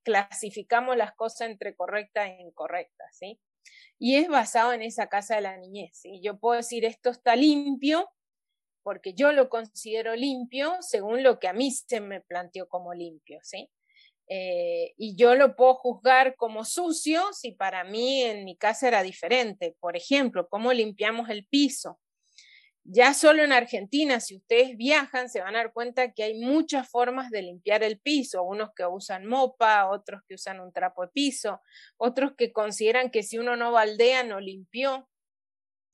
clasificamos 0.04 0.96
las 0.96 1.12
cosas 1.16 1.50
entre 1.50 1.74
correcta 1.74 2.28
e 2.28 2.40
incorrecta. 2.42 3.04
¿sí? 3.10 3.40
Y 3.98 4.16
es 4.16 4.28
basado 4.28 4.72
en 4.72 4.82
esa 4.82 5.08
casa 5.08 5.36
de 5.36 5.42
la 5.42 5.56
niñez. 5.56 6.00
Y 6.04 6.20
Yo 6.22 6.38
puedo 6.38 6.56
decir 6.56 6.84
esto 6.84 7.10
está 7.10 7.36
limpio 7.36 8.08
porque 8.82 9.12
yo 9.12 9.32
lo 9.32 9.48
considero 9.50 10.16
limpio 10.16 10.76
según 10.80 11.22
lo 11.22 11.38
que 11.38 11.48
a 11.48 11.52
mí 11.52 11.70
se 11.70 12.00
me 12.00 12.22
planteó 12.22 12.68
como 12.68 12.94
limpio, 12.94 13.38
¿sí? 13.42 13.68
Eh, 14.30 14.94
y 14.96 15.16
yo 15.16 15.34
lo 15.34 15.56
puedo 15.56 15.74
juzgar 15.74 16.36
como 16.36 16.64
sucio 16.64 17.22
si 17.32 17.52
para 17.52 17.84
mí 17.84 18.22
en 18.22 18.44
mi 18.44 18.56
casa 18.56 18.88
era 18.88 19.02
diferente. 19.02 19.76
Por 19.80 19.96
ejemplo, 19.96 20.48
cómo 20.48 20.72
limpiamos 20.72 21.28
el 21.30 21.46
piso. 21.46 21.98
Ya 22.90 23.12
solo 23.12 23.44
en 23.44 23.52
Argentina, 23.52 24.18
si 24.18 24.36
ustedes 24.36 24.74
viajan, 24.78 25.28
se 25.28 25.42
van 25.42 25.54
a 25.54 25.58
dar 25.58 25.74
cuenta 25.74 26.12
que 26.12 26.22
hay 26.22 26.38
muchas 26.40 26.88
formas 26.88 27.30
de 27.30 27.42
limpiar 27.42 27.82
el 27.82 28.00
piso, 28.00 28.42
unos 28.42 28.70
que 28.74 28.86
usan 28.86 29.26
mopa, 29.26 29.90
otros 29.90 30.22
que 30.26 30.36
usan 30.36 30.58
un 30.58 30.72
trapo 30.72 31.02
de 31.02 31.08
piso, 31.08 31.60
otros 31.98 32.32
que 32.34 32.50
consideran 32.50 33.10
que 33.10 33.22
si 33.22 33.36
uno 33.36 33.56
no 33.56 33.72
baldea, 33.72 34.24
no 34.24 34.40
limpió. 34.40 35.06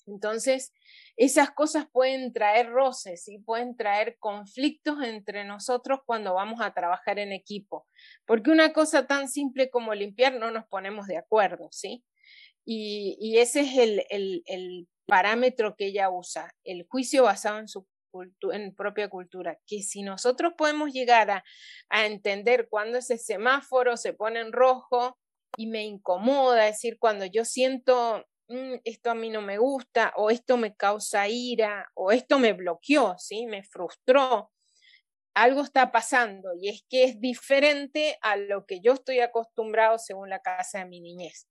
Entonces, 0.07 0.73
esas 1.17 1.51
cosas 1.51 1.87
pueden 1.91 2.33
traer 2.33 2.71
roces 2.71 3.29
y 3.29 3.39
pueden 3.39 3.77
traer 3.77 4.17
conflictos 4.21 5.03
entre 5.03 5.45
nosotros 5.45 6.01
cuando 6.07 6.35
vamos 6.35 6.61
a 6.61 6.75
trabajar 6.75 7.19
en 7.19 7.33
equipo, 7.33 7.89
porque 8.27 8.51
una 8.53 8.73
cosa 8.73 9.07
tan 9.07 9.29
simple 9.29 9.71
como 9.71 9.95
limpiar 9.95 10.35
no 10.35 10.51
nos 10.53 10.67
ponemos 10.67 11.07
de 11.09 11.17
acuerdo, 11.19 11.69
¿sí? 11.73 12.05
Y, 12.67 13.37
ese 13.39 13.61
es 13.61 13.77
el, 14.11 14.43
el 14.47 14.89
parámetro 15.07 15.77
que 15.77 15.87
ella 15.87 16.11
usa, 16.11 16.55
el 16.65 16.87
juicio 16.89 17.25
basado 17.25 17.59
en 17.59 17.69
su 17.69 17.87
en 18.53 18.75
propia 18.75 19.09
cultura, 19.09 19.59
que 19.67 19.83
si 19.83 20.03
nosotros 20.03 20.55
podemos 20.57 20.93
llegar 20.93 21.31
a, 21.31 21.45
a 21.89 22.07
entender 22.07 22.69
cuando 22.69 22.99
ese 22.99 23.19
semáforo 23.19 23.97
se 23.97 24.13
pone 24.13 24.41
en 24.41 24.53
rojo 24.53 25.19
y 25.57 25.67
me 25.67 25.85
incomoda, 25.85 26.69
es 26.69 26.77
decir, 26.77 26.99
cuando 26.99 27.25
yo 27.25 27.45
siento 27.45 28.25
mm, 28.49 28.75
esto 28.85 29.11
a 29.11 29.15
mí 29.15 29.31
no 29.31 29.43
me 29.43 29.59
gusta, 29.59 30.13
o 30.17 30.31
esto 30.31 30.57
me 30.57 30.75
causa 30.77 31.29
ira, 31.29 31.91
o 31.95 32.13
esto 32.13 32.39
me 32.39 32.53
bloqueó, 32.53 33.17
¿sí? 33.19 33.47
me 33.47 33.65
frustró, 33.65 34.53
algo 35.35 35.63
está 35.63 35.91
pasando 35.91 36.51
y 36.61 36.69
es 36.69 36.85
que 36.89 37.05
es 37.05 37.21
diferente 37.21 38.17
a 38.23 38.37
lo 38.37 38.67
que 38.67 38.81
yo 38.81 38.93
estoy 38.93 39.21
acostumbrado 39.21 39.99
según 39.99 40.31
la 40.31 40.41
casa 40.41 40.79
de 40.81 40.85
mi 40.87 41.01
niñez. 41.01 41.49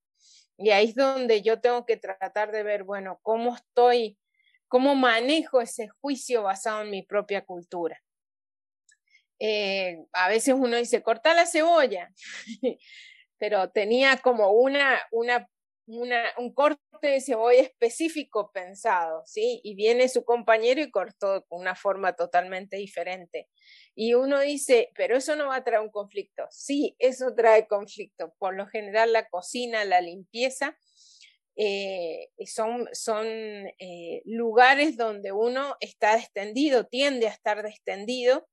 Y 0.58 0.70
ahí 0.70 0.90
es 0.90 0.96
donde 0.96 1.42
yo 1.42 1.60
tengo 1.60 1.86
que 1.86 1.98
tratar 1.98 2.52
de 2.52 2.64
ver, 2.64 2.84
bueno, 2.84 3.20
cómo 3.24 3.56
estoy, 3.56 4.18
cómo 4.68 4.96
manejo 4.96 5.62
ese 5.62 5.88
juicio 5.88 6.44
basado 6.44 6.82
en 6.84 6.92
mi 6.92 7.04
propia 7.04 7.46
cultura. 7.46 8.02
Eh, 9.40 10.06
a 10.14 10.30
veces 10.30 10.54
uno 10.58 10.78
dice, 10.78 11.02
corta 11.02 11.34
la 11.34 11.46
cebolla, 11.46 12.12
pero 13.38 13.70
tenía 13.72 14.18
como 14.18 14.52
una, 14.52 15.02
una 15.12 15.50
un 15.86 16.54
corte 16.54 16.82
de 17.02 17.22
cebolla 17.22 17.62
específico 17.62 18.52
pensado, 18.54 19.24
¿sí? 19.26 19.60
Y 19.64 19.76
viene 19.76 20.08
su 20.08 20.24
compañero 20.24 20.82
y 20.82 20.92
cortó 20.92 21.46
con 21.48 21.60
una 21.60 21.76
forma 21.76 22.14
totalmente 22.14 22.78
diferente. 22.78 23.50
Y 23.96 24.14
uno 24.14 24.40
dice, 24.40 24.90
pero 24.96 25.18
eso 25.18 25.36
no 25.36 25.48
va 25.48 25.58
a 25.58 25.64
traer 25.64 25.82
un 25.82 25.92
conflicto. 25.92 26.46
Sí, 26.50 26.96
eso 27.00 27.34
trae 27.36 27.68
conflicto. 27.68 28.34
Por 28.40 28.56
lo 28.56 28.68
general 28.68 29.14
la 29.14 29.28
cocina, 29.28 29.84
la 29.86 30.02
limpieza, 30.02 30.78
eh, 31.56 32.30
son, 32.48 32.90
son 32.94 33.28
eh, 33.28 34.22
lugares 34.26 34.98
donde 34.98 35.32
uno 35.32 35.76
está 35.80 36.18
extendido, 36.18 36.86
tiende 36.86 37.28
a 37.28 37.32
estar 37.32 37.66
extendido. 37.66 38.48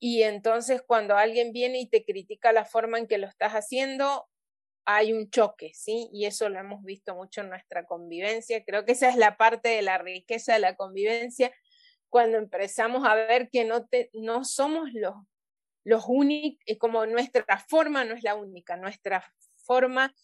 Y 0.00 0.22
entonces 0.22 0.82
cuando 0.86 1.16
alguien 1.16 1.52
viene 1.52 1.80
y 1.80 1.88
te 1.88 2.04
critica 2.04 2.52
la 2.52 2.64
forma 2.64 2.98
en 2.98 3.08
que 3.08 3.18
lo 3.18 3.26
estás 3.26 3.52
haciendo, 3.52 4.27
hay 4.90 5.12
un 5.12 5.28
choque, 5.28 5.72
¿sí? 5.74 6.08
Y 6.14 6.24
eso 6.24 6.48
lo 6.48 6.58
hemos 6.58 6.82
visto 6.82 7.14
mucho 7.14 7.42
en 7.42 7.50
nuestra 7.50 7.84
convivencia. 7.84 8.64
Creo 8.64 8.86
que 8.86 8.92
esa 8.92 9.10
es 9.10 9.16
la 9.16 9.36
parte 9.36 9.68
de 9.68 9.82
la 9.82 9.98
riqueza 9.98 10.54
de 10.54 10.60
la 10.60 10.76
convivencia, 10.76 11.52
cuando 12.08 12.38
empezamos 12.38 13.06
a 13.06 13.14
ver 13.14 13.50
que 13.50 13.66
no, 13.66 13.86
te, 13.86 14.08
no 14.14 14.46
somos 14.46 14.88
los, 14.94 15.14
los 15.84 16.04
únicos, 16.08 16.64
como 16.78 17.04
nuestra 17.04 17.58
forma 17.58 18.06
no 18.06 18.14
es 18.14 18.22
la 18.22 18.34
única, 18.34 18.78
nuestra 18.78 19.30
forma 19.56 20.14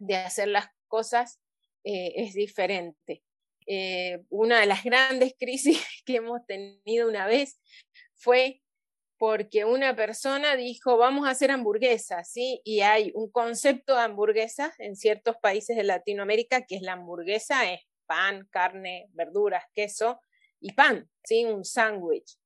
de 0.00 0.16
hacer 0.16 0.48
las 0.48 0.66
cosas 0.88 1.40
eh, 1.84 2.12
es 2.16 2.34
diferente. 2.34 3.22
Eh, 3.64 4.24
una 4.28 4.58
de 4.58 4.66
las 4.66 4.82
grandes 4.82 5.34
crisis 5.38 5.86
que 6.04 6.16
hemos 6.16 6.44
tenido 6.46 7.08
una 7.08 7.28
vez 7.28 7.60
fue 8.16 8.60
porque 9.20 9.66
una 9.66 9.94
persona 9.94 10.56
dijo, 10.56 10.96
vamos 10.96 11.28
a 11.28 11.32
hacer 11.32 11.50
hamburguesas, 11.50 12.32
¿sí? 12.32 12.62
Y 12.64 12.80
hay 12.80 13.12
un 13.14 13.30
concepto 13.30 13.94
de 13.94 14.00
hamburguesa 14.00 14.72
en 14.78 14.96
ciertos 14.96 15.36
países 15.36 15.76
de 15.76 15.84
Latinoamérica, 15.84 16.64
que 16.64 16.76
es 16.76 16.80
la 16.80 16.94
hamburguesa, 16.94 17.70
es 17.70 17.82
pan, 18.06 18.48
carne, 18.50 19.10
verduras, 19.12 19.62
queso 19.74 20.22
y 20.58 20.72
pan, 20.72 21.10
¿sí? 21.22 21.44
Un 21.44 21.66
sándwich. 21.66 22.38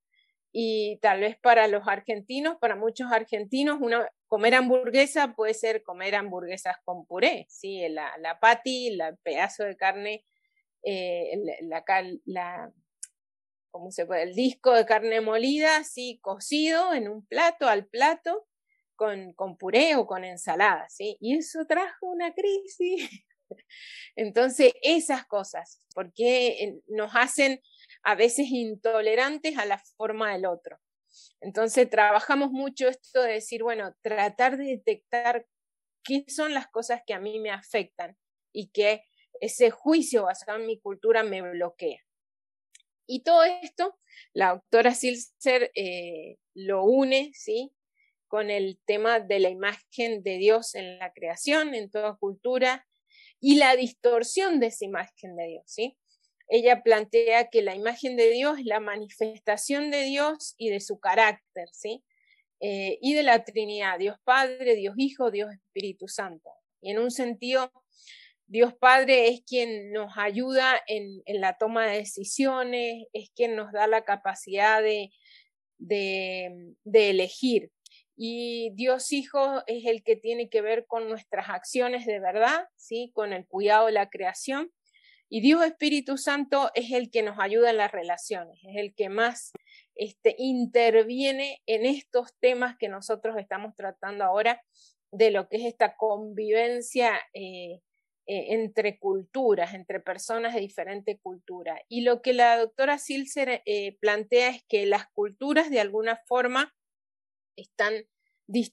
Y 0.50 0.98
tal 1.00 1.20
vez 1.20 1.38
para 1.38 1.68
los 1.68 1.86
argentinos, 1.86 2.56
para 2.60 2.74
muchos 2.74 3.12
argentinos, 3.12 3.78
comer 4.26 4.56
hamburguesa 4.56 5.32
puede 5.36 5.54
ser 5.54 5.84
comer 5.84 6.16
hamburguesas 6.16 6.74
con 6.84 7.06
puré, 7.06 7.46
¿sí? 7.48 7.88
La, 7.88 8.18
la 8.18 8.40
patty, 8.40 8.88
el 8.88 9.16
pedazo 9.22 9.62
de 9.62 9.76
carne, 9.76 10.24
eh, 10.82 11.38
la, 11.60 11.84
la 12.24 12.72
¿cómo 13.74 13.90
se 13.90 14.06
puede? 14.06 14.22
El 14.22 14.36
disco 14.36 14.72
de 14.72 14.86
carne 14.86 15.20
molida, 15.20 15.78
así 15.78 16.20
cocido 16.22 16.94
en 16.94 17.08
un 17.08 17.26
plato, 17.26 17.66
al 17.66 17.86
plato, 17.86 18.46
con, 18.94 19.32
con 19.32 19.56
puré 19.58 19.96
o 19.96 20.06
con 20.06 20.22
ensalada. 20.22 20.86
Y 20.98 21.36
eso 21.36 21.66
trajo 21.66 22.06
una 22.06 22.32
crisis. 22.32 23.10
Entonces, 24.16 24.74
esas 24.80 25.26
cosas, 25.26 25.84
porque 25.92 26.78
nos 26.86 27.10
hacen 27.16 27.60
a 28.04 28.14
veces 28.14 28.46
intolerantes 28.48 29.58
a 29.58 29.66
la 29.66 29.82
forma 29.96 30.32
del 30.32 30.46
otro. 30.46 30.78
Entonces, 31.40 31.90
trabajamos 31.90 32.52
mucho 32.52 32.86
esto 32.86 33.22
de 33.22 33.32
decir, 33.32 33.64
bueno, 33.64 33.92
tratar 34.02 34.56
de 34.56 34.66
detectar 34.66 35.48
qué 36.04 36.24
son 36.28 36.54
las 36.54 36.68
cosas 36.68 37.02
que 37.04 37.12
a 37.12 37.18
mí 37.18 37.40
me 37.40 37.50
afectan 37.50 38.16
y 38.52 38.70
que 38.70 39.02
ese 39.40 39.72
juicio 39.72 40.22
basado 40.22 40.60
en 40.60 40.66
mi 40.66 40.78
cultura 40.78 41.24
me 41.24 41.42
bloquea. 41.42 41.98
Y 43.06 43.22
todo 43.22 43.44
esto, 43.44 43.98
la 44.32 44.50
doctora 44.50 44.94
Silser 44.94 45.70
eh, 45.74 46.36
lo 46.54 46.84
une, 46.84 47.32
¿sí? 47.34 47.72
Con 48.28 48.50
el 48.50 48.78
tema 48.86 49.20
de 49.20 49.38
la 49.40 49.50
imagen 49.50 50.22
de 50.22 50.38
Dios 50.38 50.74
en 50.74 50.98
la 50.98 51.12
creación, 51.12 51.74
en 51.74 51.90
toda 51.90 52.16
cultura, 52.16 52.86
y 53.40 53.56
la 53.56 53.76
distorsión 53.76 54.58
de 54.60 54.68
esa 54.68 54.84
imagen 54.84 55.36
de 55.36 55.46
Dios, 55.46 55.64
¿sí? 55.66 55.96
Ella 56.48 56.82
plantea 56.82 57.48
que 57.48 57.62
la 57.62 57.74
imagen 57.74 58.16
de 58.16 58.30
Dios 58.30 58.58
es 58.58 58.66
la 58.66 58.80
manifestación 58.80 59.90
de 59.90 60.02
Dios 60.02 60.54
y 60.56 60.70
de 60.70 60.80
su 60.80 60.98
carácter, 60.98 61.68
¿sí? 61.72 62.04
Eh, 62.60 62.98
y 63.00 63.14
de 63.14 63.22
la 63.22 63.44
Trinidad, 63.44 63.98
Dios 63.98 64.16
Padre, 64.24 64.74
Dios 64.76 64.94
Hijo, 64.96 65.30
Dios 65.30 65.52
Espíritu 65.52 66.08
Santo. 66.08 66.50
Y 66.80 66.90
en 66.90 66.98
un 66.98 67.10
sentido, 67.10 67.70
Dios 68.46 68.74
Padre 68.74 69.28
es 69.28 69.42
quien 69.46 69.92
nos 69.92 70.12
ayuda 70.16 70.80
en, 70.86 71.22
la 71.26 71.56
toma 71.56 71.86
de 71.86 71.98
decisiones, 71.98 73.06
es 73.12 73.30
quien 73.34 73.56
nos 73.56 73.72
da 73.72 73.86
la 73.86 74.04
capacidad 74.04 74.82
de, 74.82 75.10
de, 75.78 77.10
elegir. 77.10 77.70
Y 78.16 78.70
Dios 78.74 79.12
Hijo 79.12 79.62
es 79.66 79.86
el 79.86 80.02
que 80.02 80.16
tiene 80.16 80.48
que 80.48 80.60
ver 80.60 80.86
con 80.86 81.08
nuestras 81.08 81.48
acciones 81.48 82.06
de 82.06 82.20
verdad, 82.20 82.68
¿sí? 82.76 83.10
con 83.14 83.32
el 83.32 83.46
cuidado 83.46 83.86
de 83.86 83.92
la 83.92 84.08
creación. 84.08 84.70
Y 85.28 85.40
Dios 85.40 85.64
Espíritu 85.64 86.16
Santo 86.16 86.70
es 86.74 86.92
el 86.92 87.10
que 87.10 87.22
nos 87.22 87.40
ayuda 87.40 87.70
en 87.70 87.78
las 87.78 87.90
relaciones, 87.90 88.58
es 88.62 88.76
el 88.76 88.94
que 88.94 89.08
más 89.08 89.52
este, 89.96 90.36
interviene 90.38 91.62
en 91.66 91.86
estos 91.86 92.34
temas 92.40 92.76
que 92.78 92.88
nosotros 92.88 93.36
estamos 93.38 93.74
tratando 93.74 94.22
ahora 94.24 94.62
de 95.10 95.30
lo 95.30 95.48
que 95.48 95.56
es 95.56 95.64
esta 95.64 95.96
convivencia 95.96 97.20
eh, 97.32 97.80
eh, 98.26 98.54
entre 98.54 98.98
culturas, 98.98 99.74
entre 99.74 100.00
personas 100.00 100.54
de 100.54 100.60
diferente 100.60 101.18
cultura. 101.18 101.78
Y 101.90 102.00
lo 102.00 102.22
que 102.22 102.32
la 102.32 102.56
doctora 102.56 102.98
Silser 102.98 103.60
eh, 103.66 103.98
plantea 104.00 104.48
es 104.48 104.64
que 104.66 104.86
las 104.86 105.06
culturas 105.08 105.68
de 105.68 105.78
alguna 105.78 106.16
forma 106.26 106.74
están, 107.54 107.92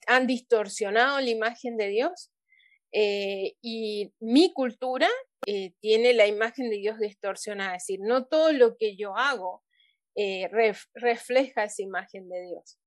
han 0.08 0.26
distorsionado 0.26 1.20
la 1.20 1.30
imagen 1.30 1.76
de 1.76 1.90
Dios 1.90 2.32
eh, 2.94 3.56
y 3.62 4.14
mi 4.22 4.54
cultura 4.54 5.10
tiene 5.82 6.14
la 6.14 6.28
imagen 6.28 6.70
de 6.70 6.78
Dios 6.78 7.00
distorsionada, 7.00 7.76
es 7.76 7.84
decir, 7.84 8.00
no 8.02 8.28
todo 8.28 8.54
lo 8.54 8.78
que 8.78 8.96
yo 8.96 9.18
hago 9.18 9.64
refleja 10.52 11.64
esa 11.64 11.82
imagen 11.82 12.30
de 12.30 12.42
Dios. 12.44 12.80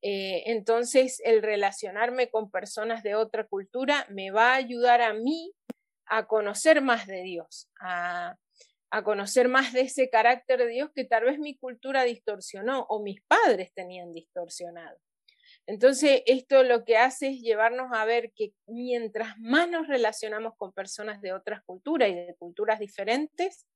entonces, 0.00 1.20
el 1.22 1.42
relacionarme 1.42 2.30
con 2.30 2.50
personas 2.50 3.02
de 3.02 3.14
otra 3.14 3.46
cultura 3.46 4.06
me 4.08 4.30
va 4.30 4.52
a 4.52 4.56
ayudar 4.56 5.02
a 5.02 5.12
mí 5.12 5.52
a 6.08 6.26
conocer 6.26 6.82
más 6.82 7.06
de 7.06 7.22
Dios, 7.22 7.70
a, 7.80 8.36
conocer 9.04 9.48
más 9.48 9.72
de 9.72 9.82
ese 9.82 10.08
carácter 10.08 10.60
de 10.60 10.68
Dios 10.68 10.90
que 10.94 11.04
tal 11.04 11.24
vez 11.24 11.38
mi 11.38 11.58
cultura 11.58 12.04
distorsionó 12.04 12.86
o 12.88 13.02
mis 13.02 13.20
padres 13.22 13.72
tenían 13.74 14.12
distorsionado. 14.12 14.98
Entonces, 15.66 16.22
esto 16.24 16.62
lo 16.62 16.86
que 16.86 16.96
hace 16.96 17.28
es 17.28 17.40
llevarnos 17.40 17.90
a 17.92 18.06
ver 18.06 18.32
que 18.34 18.54
mientras 18.66 19.38
más 19.38 19.68
nos 19.68 19.86
relacionamos 19.86 20.54
con 20.56 20.72
personas 20.72 21.20
de 21.20 21.34
otras 21.34 21.62
culturas 21.64 22.08
y 22.08 22.14
de 22.14 22.34
culturas 22.38 22.78
diferentes, 22.78 23.66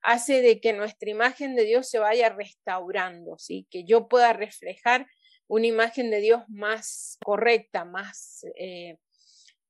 hace 0.00 0.40
de 0.40 0.60
que 0.60 0.72
nuestra 0.72 1.10
imagen 1.10 1.54
de 1.54 1.64
Dios 1.64 1.88
se 1.90 1.98
vaya 1.98 2.30
restaurando, 2.30 3.36
¿sí? 3.38 3.66
que 3.70 3.84
yo 3.84 4.08
pueda 4.08 4.32
reflejar 4.32 5.06
una 5.46 5.66
imagen 5.66 6.10
de 6.10 6.20
Dios 6.20 6.42
más 6.48 7.18
correcta, 7.22 7.84
más 7.84 8.44
eh, 8.56 8.96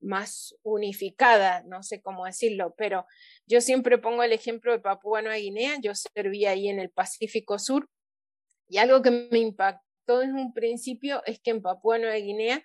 más 0.05 0.55
unificada, 0.63 1.63
no 1.67 1.83
sé 1.83 2.01
cómo 2.01 2.27
decirlo, 2.27 2.75
pero 2.77 3.07
yo 3.47 3.61
siempre 3.61 3.99
pongo 3.99 4.23
el 4.23 4.33
ejemplo 4.33 4.73
de 4.73 4.79
Papúa 4.79 5.23
Nueva 5.23 5.39
Guinea, 5.39 5.79
yo 5.83 5.93
serví 5.95 6.47
ahí 6.47 6.69
en 6.69 6.79
el 6.79 6.91
Pacífico 6.91 7.59
Sur 7.59 7.89
y 8.69 8.79
algo 8.79 9.03
que 9.03 9.11
me 9.11 9.39
impactó 9.39 10.23
en 10.23 10.35
un 10.35 10.53
principio 10.53 11.23
es 11.27 11.41
que 11.41 11.51
en 11.51 11.63
Papúa 11.63 11.99
Nueva 11.99 12.17
Guinea 12.17 12.63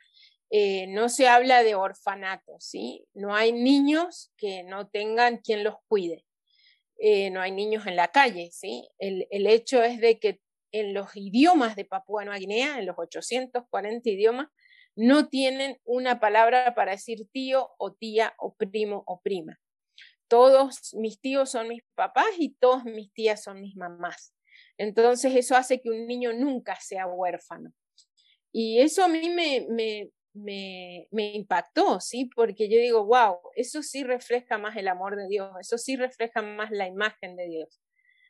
eh, 0.52 0.88
no 0.88 1.10
se 1.10 1.28
habla 1.28 1.64
de 1.64 1.76
orfanato, 1.76 2.56
¿sí? 2.60 3.06
No 3.14 3.36
hay 3.36 3.52
niños 3.52 4.32
que 4.36 4.64
no 4.64 4.88
tengan 4.88 5.38
quien 5.38 5.64
los 5.64 5.76
cuide, 5.88 6.26
eh, 6.98 7.30
no 7.30 7.42
hay 7.42 7.52
niños 7.52 7.86
en 7.88 7.96
la 7.96 8.10
calle, 8.10 8.50
¿sí? 8.52 8.90
El, 8.98 9.28
el 9.32 9.48
hecho 9.48 9.84
es 9.84 10.00
de 10.00 10.20
que 10.20 10.42
en 10.72 10.94
los 10.94 11.16
idiomas 11.16 11.76
de 11.76 11.86
Papúa 11.86 12.26
Nueva 12.26 12.40
Guinea, 12.40 12.80
en 12.80 12.86
los 12.86 12.98
840 12.98 14.10
idiomas, 14.10 14.48
no 14.96 15.28
tienen 15.28 15.80
una 15.86 16.20
palabra 16.20 16.76
para 16.76 16.92
decir 16.92 17.28
tío 17.32 17.70
o 17.78 17.94
tía 17.94 18.34
o 18.38 18.56
primo 18.56 19.04
o 19.06 19.22
prima. 19.22 19.60
Todos 20.28 20.94
mis 20.94 21.20
tíos 21.20 21.50
son 21.50 21.68
mis 21.70 21.84
papás 21.96 22.28
y 22.38 22.56
todas 22.56 22.86
mis 22.86 23.12
tías 23.14 23.44
son 23.44 23.62
mis 23.62 23.76
mamás. 23.76 24.34
Entonces 24.78 25.36
eso 25.36 25.56
hace 25.56 25.82
que 25.82 25.90
un 25.90 26.06
niño 26.06 26.34
nunca 26.34 26.76
sea 26.80 27.08
huérfano. 27.08 27.72
Y 28.52 28.80
eso 28.80 29.04
a 29.04 29.08
mí 29.08 29.30
me, 29.30 29.66
me, 29.70 30.10
me, 30.34 31.08
me, 31.12 31.34
impactó, 31.34 32.00
¿sí? 32.00 32.30
Porque 32.36 32.70
yo 32.70 32.78
digo, 32.80 33.06
wow, 33.06 33.40
eso 33.56 33.84
sí 33.84 34.04
refleja 34.04 34.58
más 34.58 34.76
el 34.76 34.88
amor 34.88 35.16
de 35.16 35.28
Dios, 35.28 35.52
eso 35.60 35.78
sí 35.78 35.96
refleja 35.96 36.42
más 36.42 36.72
la 36.72 36.88
imagen 36.88 37.36
de 37.36 37.48
Dios. 37.48 37.80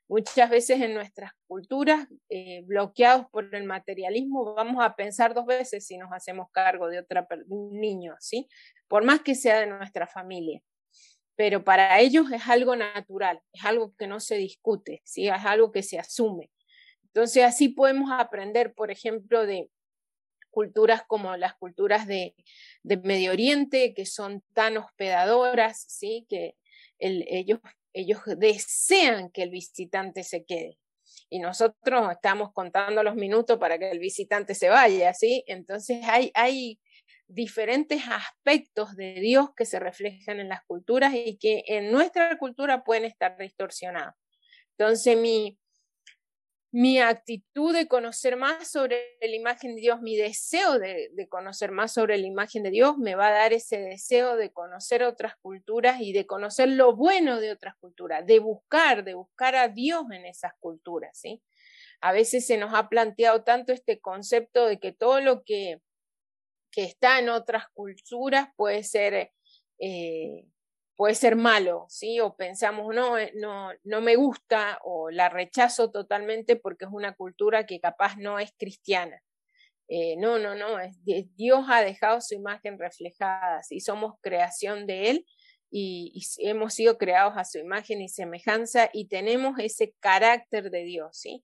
Muchas 0.09 0.49
veces 0.49 0.81
en 0.81 0.95
nuestras 0.95 1.33
culturas, 1.45 2.07
eh, 2.29 2.63
bloqueados 2.65 3.27
por 3.29 3.53
el 3.53 3.63
materialismo, 3.63 4.55
vamos 4.55 4.83
a 4.83 4.95
pensar 4.95 5.35
dos 5.35 5.45
veces 5.45 5.85
si 5.85 5.99
nos 5.99 6.11
hacemos 6.11 6.47
cargo 6.51 6.87
de, 6.87 6.97
otra, 6.97 7.27
niño, 7.47 8.15
¿sí? 8.19 8.47
Por 8.87 9.03
más 9.03 9.21
que 9.21 9.35
sea 9.35 9.59
de 9.59 9.67
nuestra 9.67 10.07
familia. 10.07 10.61
Pero 11.35 11.63
para 11.63 11.99
ellos 11.99 12.31
es 12.31 12.47
algo 12.47 12.75
natural, 12.75 13.39
es 13.53 13.63
algo 13.63 13.93
que 13.95 14.07
no 14.07 14.19
se 14.19 14.37
discute, 14.37 15.01
¿sí? 15.05 15.27
Es 15.27 15.45
algo 15.45 15.71
que 15.71 15.83
se 15.83 15.99
asume. 15.99 16.49
Entonces 17.03 17.43
así 17.43 17.69
podemos 17.69 18.09
aprender, 18.11 18.73
por 18.73 18.89
ejemplo, 18.89 19.45
de 19.45 19.69
culturas 20.49 21.03
como 21.07 21.37
las 21.37 21.53
culturas 21.55 22.07
de, 22.07 22.35
de 22.81 22.97
Medio 22.97 23.31
Oriente, 23.31 23.93
que 23.93 24.07
son 24.07 24.43
tan 24.53 24.77
hospedadoras, 24.77 25.85
¿sí? 25.87 26.25
que 26.27 26.55
el, 26.97 27.25
ellos 27.27 27.59
ellos 27.93 28.19
desean 28.37 29.29
que 29.31 29.43
el 29.43 29.49
visitante 29.49 30.23
se 30.23 30.43
quede. 30.45 30.77
Y 31.29 31.39
nosotros 31.39 32.11
estamos 32.11 32.51
contando 32.53 33.03
los 33.03 33.15
minutos 33.15 33.57
para 33.57 33.77
que 33.77 33.91
el 33.91 33.99
visitante 33.99 34.55
se 34.55 34.69
vaya, 34.69 35.13
¿sí? 35.13 35.43
Entonces 35.47 36.03
hay, 36.05 36.31
hay 36.33 36.79
diferentes 37.27 38.01
aspectos 38.07 38.95
de 38.95 39.13
Dios 39.15 39.49
que 39.55 39.65
se 39.65 39.79
reflejan 39.79 40.39
en 40.39 40.49
las 40.49 40.63
culturas 40.65 41.13
y 41.13 41.37
que 41.37 41.63
en 41.67 41.91
nuestra 41.91 42.37
cultura 42.37 42.83
pueden 42.83 43.05
estar 43.05 43.37
distorsionados. 43.37 44.15
Entonces 44.77 45.17
mi, 45.17 45.57
mi 46.71 46.99
actitud 46.99 47.73
de 47.73 47.87
conocer 47.87 48.37
más 48.37 48.71
sobre 48.71 49.17
la 49.21 49.35
imagen 49.35 49.75
de 49.75 49.81
Dios, 49.81 50.01
mi 50.01 50.15
deseo 50.15 50.77
de, 50.77 51.09
conocer 51.27 51.71
más 51.71 51.93
sobre 51.93 52.17
la 52.17 52.27
imagen 52.27 52.61
de 52.61 52.69
Dios, 52.69 52.97
me 52.97 53.15
va 53.15 53.29
a 53.29 53.31
dar 53.31 53.53
ese 53.53 53.79
deseo 53.79 54.35
de 54.35 54.51
conocer 54.51 55.03
otras 55.03 55.35
culturas 55.41 55.99
y 55.99 56.13
de 56.13 56.27
conocer 56.27 56.69
lo 56.69 56.95
bueno 56.95 57.39
de 57.39 57.51
otras 57.51 57.75
culturas, 57.79 58.25
de 58.25 58.39
buscar, 58.39 59.03
de 59.03 59.15
buscar 59.15 59.55
a 59.55 59.67
Dios 59.67 60.03
en 60.11 60.25
esas 60.25 60.53
culturas, 60.59 61.17
¿sí? 61.17 61.41
A 62.01 62.11
veces 62.11 62.45
se 62.45 62.57
nos 62.57 62.73
ha 62.75 62.87
planteado 62.87 63.43
tanto 63.43 63.73
este 63.73 63.99
concepto 63.99 64.67
de 64.67 64.79
que 64.79 64.91
todo 64.93 65.21
lo 65.21 65.43
que, 65.43 65.81
que 66.71 66.83
está 66.83 67.19
en 67.19 67.29
otras 67.29 67.65
culturas 67.73 68.49
puede 68.55 68.83
ser 68.83 69.31
eh, 69.79 70.45
puede 70.99 71.15
ser 71.15 71.37
malo, 71.37 71.85
¿sí? 71.87 72.19
O 72.19 72.35
pensamos, 72.35 72.93
no, 72.93 73.17
eh, 73.17 73.31
no, 73.33 73.69
no 73.85 74.01
me 74.01 74.17
gusta 74.17 74.81
o 74.83 75.09
la 75.09 75.29
rechazo 75.29 75.91
totalmente 75.91 76.57
porque 76.57 76.83
es 76.83 76.91
una 76.91 77.15
cultura 77.15 77.65
que 77.65 77.79
capaz 77.79 78.17
no 78.17 78.37
es 78.37 78.51
cristiana. 78.57 79.23
Eh, 79.87 80.17
no, 80.17 80.39
no, 80.39 80.55
no, 80.55 80.75
Dios 81.37 81.65
ha 81.69 81.83
dejado 81.83 82.19
su 82.19 82.35
imagen 82.35 82.77
reflejada, 82.77 83.61
y 83.69 83.79
somos 83.79 84.15
creación 84.19 84.87
de 84.87 85.09
Él 85.09 85.25
y, 85.71 86.21
hemos 86.39 86.73
sido 86.73 86.97
creados 86.97 87.35
a 87.37 87.45
su 87.45 87.59
imagen 87.59 88.01
y 88.01 88.09
semejanza 88.09 88.89
y 88.91 89.07
tenemos 89.07 89.57
ese 89.57 89.93
carácter 90.01 90.69
de 90.69 90.83
Dios, 90.83 91.17
¿sí? 91.17 91.43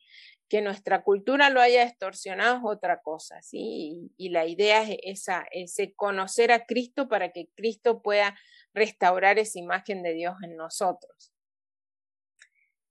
Que 0.49 0.61
nuestra 0.61 1.01
cultura 1.01 1.49
lo 1.49 1.61
haya 1.61 1.85
distorsionado 1.85 2.57
es 2.57 2.63
otra 2.65 3.01
cosa, 3.01 3.41
¿sí? 3.41 4.11
Y, 4.17 4.25
y 4.25 4.29
la 4.31 4.47
idea 4.47 4.83
es 4.83 4.97
esa, 5.01 5.45
ese 5.51 5.93
conocer 5.93 6.51
a 6.51 6.65
Cristo 6.65 7.07
para 7.07 7.31
que 7.31 7.47
Cristo 7.55 8.01
pueda 8.01 8.35
restaurar 8.75 9.39
esa 9.39 9.57
imagen 9.57 10.03
de 10.03 10.13
Dios 10.13 10.35
en 10.43 10.55
nosotros. 10.55 11.33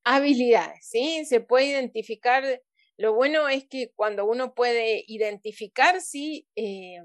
Habilidades, 0.05 0.87
¿sí? 0.89 1.25
Se 1.25 1.41
puede 1.41 1.67
identificar, 1.67 2.63
lo 2.97 3.15
bueno 3.15 3.49
es 3.49 3.67
que 3.69 3.93
cuando 3.95 4.27
uno 4.27 4.55
puede 4.55 5.05
identificar, 5.07 6.01
sí, 6.01 6.49
eh, 6.57 6.99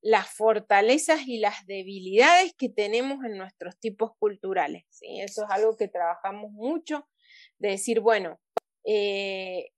las 0.00 0.28
fortalezas 0.28 1.26
y 1.26 1.38
las 1.38 1.66
debilidades 1.66 2.54
que 2.56 2.68
tenemos 2.68 3.24
en 3.24 3.36
nuestros 3.36 3.78
tipos 3.80 4.12
culturales, 4.18 4.84
¿sí? 4.90 5.20
Eso 5.20 5.44
es 5.44 5.50
algo 5.50 5.76
que 5.76 5.88
trabajamos 5.88 6.52
mucho, 6.52 7.08
de 7.58 7.70
decir, 7.70 8.00
bueno, 8.00 8.40
eh, 8.84 9.70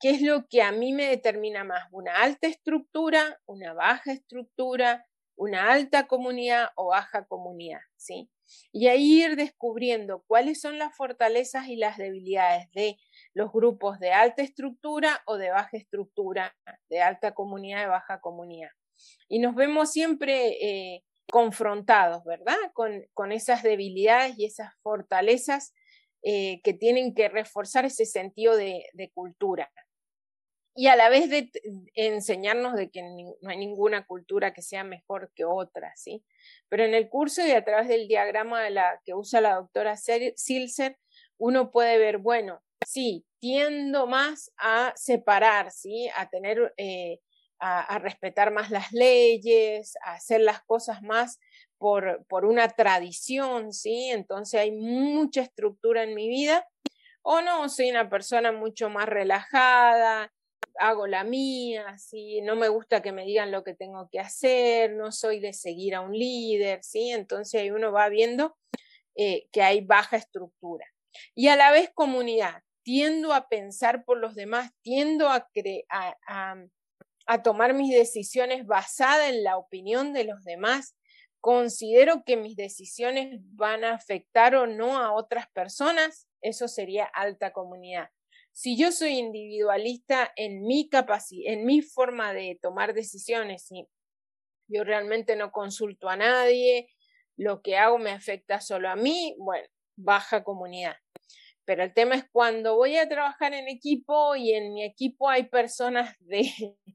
¿qué 0.00 0.10
es 0.10 0.22
lo 0.22 0.46
que 0.48 0.62
a 0.62 0.72
mí 0.72 0.92
me 0.92 1.06
determina 1.06 1.62
más? 1.64 1.88
¿Una 1.92 2.20
alta 2.22 2.48
estructura, 2.48 3.40
una 3.46 3.72
baja 3.72 4.12
estructura, 4.12 5.06
una 5.42 5.72
alta 5.72 6.06
comunidad 6.06 6.68
o 6.76 6.86
baja 6.86 7.24
comunidad, 7.24 7.80
¿sí? 7.96 8.30
Y 8.70 8.86
ahí 8.86 9.24
ir 9.24 9.34
descubriendo 9.34 10.22
cuáles 10.28 10.60
son 10.60 10.78
las 10.78 10.94
fortalezas 10.96 11.66
y 11.66 11.74
las 11.74 11.96
debilidades 11.96 12.70
de 12.70 12.96
los 13.34 13.50
grupos 13.50 13.98
de 13.98 14.12
alta 14.12 14.42
estructura 14.42 15.20
o 15.26 15.38
de 15.38 15.50
baja 15.50 15.76
estructura, 15.76 16.54
de 16.88 17.00
alta 17.00 17.34
comunidad 17.34 17.82
y 17.82 17.88
baja 17.88 18.20
comunidad. 18.20 18.70
Y 19.28 19.40
nos 19.40 19.56
vemos 19.56 19.90
siempre 19.90 20.58
eh, 20.60 21.02
confrontados, 21.28 22.22
¿verdad? 22.22 22.58
Con, 22.72 23.04
con, 23.12 23.32
esas 23.32 23.64
debilidades 23.64 24.38
y 24.38 24.44
esas 24.44 24.72
fortalezas 24.82 25.74
eh, 26.22 26.60
que 26.62 26.72
tienen 26.72 27.14
que 27.14 27.28
reforzar 27.28 27.84
ese 27.84 28.06
sentido 28.06 28.56
de, 28.56 28.84
de 28.92 29.10
cultura 29.10 29.72
y 30.74 30.86
a 30.86 30.96
la 30.96 31.08
vez 31.08 31.28
de 31.28 31.50
enseñarnos 31.94 32.74
de 32.74 32.90
que 32.90 33.02
no 33.02 33.50
hay 33.50 33.58
ninguna 33.58 34.06
cultura 34.06 34.54
que 34.54 34.62
sea 34.62 34.84
mejor 34.84 35.30
que 35.34 35.44
otra, 35.44 35.92
¿sí? 35.96 36.24
Pero 36.68 36.84
en 36.84 36.94
el 36.94 37.08
curso 37.08 37.46
y 37.46 37.50
a 37.50 37.64
través 37.64 37.88
del 37.88 38.08
diagrama 38.08 38.62
de 38.62 38.70
la, 38.70 39.00
que 39.04 39.14
usa 39.14 39.40
la 39.42 39.56
doctora 39.56 39.96
Silser, 39.96 40.98
uno 41.38 41.70
puede 41.70 41.98
ver, 41.98 42.18
bueno, 42.18 42.62
sí, 42.86 43.26
tiendo 43.38 44.06
más 44.06 44.50
a 44.56 44.92
separar, 44.96 45.70
¿sí? 45.72 46.08
A 46.16 46.30
tener, 46.30 46.72
eh, 46.78 47.18
a, 47.58 47.98
respetar 47.98 48.50
más 48.52 48.70
las 48.70 48.92
leyes, 48.92 49.94
a 50.04 50.14
hacer 50.14 50.40
las 50.40 50.62
cosas 50.62 51.02
más 51.02 51.38
por, 51.76 52.24
por 52.28 52.46
una 52.46 52.68
tradición, 52.68 53.72
¿sí? 53.72 54.08
Entonces 54.10 54.60
hay 54.60 54.72
mucha 54.72 55.42
estructura 55.42 56.02
en 56.04 56.14
mi 56.14 56.28
vida. 56.28 56.66
O 57.22 57.40
no, 57.42 57.68
soy 57.68 57.90
una 57.90 58.08
persona 58.08 58.52
mucho 58.52 58.90
más 58.90 59.06
relajada, 59.06 60.32
hago 60.78 61.06
la 61.06 61.24
mía, 61.24 61.96
¿sí? 61.98 62.40
no 62.42 62.56
me 62.56 62.68
gusta 62.68 63.02
que 63.02 63.12
me 63.12 63.24
digan 63.24 63.50
lo 63.50 63.62
que 63.64 63.74
tengo 63.74 64.08
que 64.10 64.20
hacer, 64.20 64.92
no 64.92 65.12
soy 65.12 65.40
de 65.40 65.52
seguir 65.52 65.94
a 65.94 66.00
un 66.00 66.12
líder, 66.12 66.82
¿sí? 66.82 67.10
entonces 67.10 67.60
ahí 67.60 67.70
uno 67.70 67.92
va 67.92 68.08
viendo 68.08 68.56
eh, 69.14 69.48
que 69.52 69.62
hay 69.62 69.80
baja 69.80 70.16
estructura. 70.16 70.86
Y 71.34 71.48
a 71.48 71.56
la 71.56 71.70
vez 71.70 71.90
comunidad, 71.94 72.62
tiendo 72.82 73.32
a 73.32 73.48
pensar 73.48 74.04
por 74.04 74.18
los 74.18 74.34
demás, 74.34 74.72
tiendo 74.82 75.28
a, 75.28 75.48
a, 75.90 76.56
a 77.26 77.42
tomar 77.42 77.74
mis 77.74 77.94
decisiones 77.94 78.66
basadas 78.66 79.30
en 79.30 79.44
la 79.44 79.56
opinión 79.56 80.12
de 80.12 80.24
los 80.24 80.42
demás, 80.44 80.96
considero 81.40 82.24
que 82.24 82.36
mis 82.36 82.56
decisiones 82.56 83.40
van 83.56 83.84
a 83.84 83.94
afectar 83.94 84.54
o 84.54 84.66
no 84.66 84.98
a 84.98 85.12
otras 85.12 85.48
personas, 85.50 86.28
eso 86.40 86.68
sería 86.68 87.04
alta 87.04 87.52
comunidad. 87.52 88.10
Si 88.52 88.76
yo 88.76 88.92
soy 88.92 89.18
individualista 89.18 90.30
en 90.36 90.62
mi 90.62 90.88
capacidad, 90.88 91.54
en 91.54 91.64
mi 91.64 91.80
forma 91.80 92.34
de 92.34 92.58
tomar 92.60 92.92
decisiones, 92.92 93.66
y 93.72 93.86
yo 94.68 94.84
realmente 94.84 95.36
no 95.36 95.50
consulto 95.50 96.08
a 96.10 96.16
nadie, 96.16 96.88
lo 97.36 97.62
que 97.62 97.78
hago 97.78 97.98
me 97.98 98.10
afecta 98.10 98.60
solo 98.60 98.90
a 98.90 98.96
mí, 98.96 99.34
bueno, 99.38 99.66
baja 99.96 100.44
comunidad. 100.44 100.96
Pero 101.64 101.84
el 101.84 101.94
tema 101.94 102.16
es 102.16 102.24
cuando 102.30 102.76
voy 102.76 102.96
a 102.96 103.08
trabajar 103.08 103.54
en 103.54 103.68
equipo 103.68 104.34
y 104.36 104.52
en 104.52 104.74
mi 104.74 104.84
equipo 104.84 105.30
hay 105.30 105.44
personas 105.44 106.14
de 106.20 106.42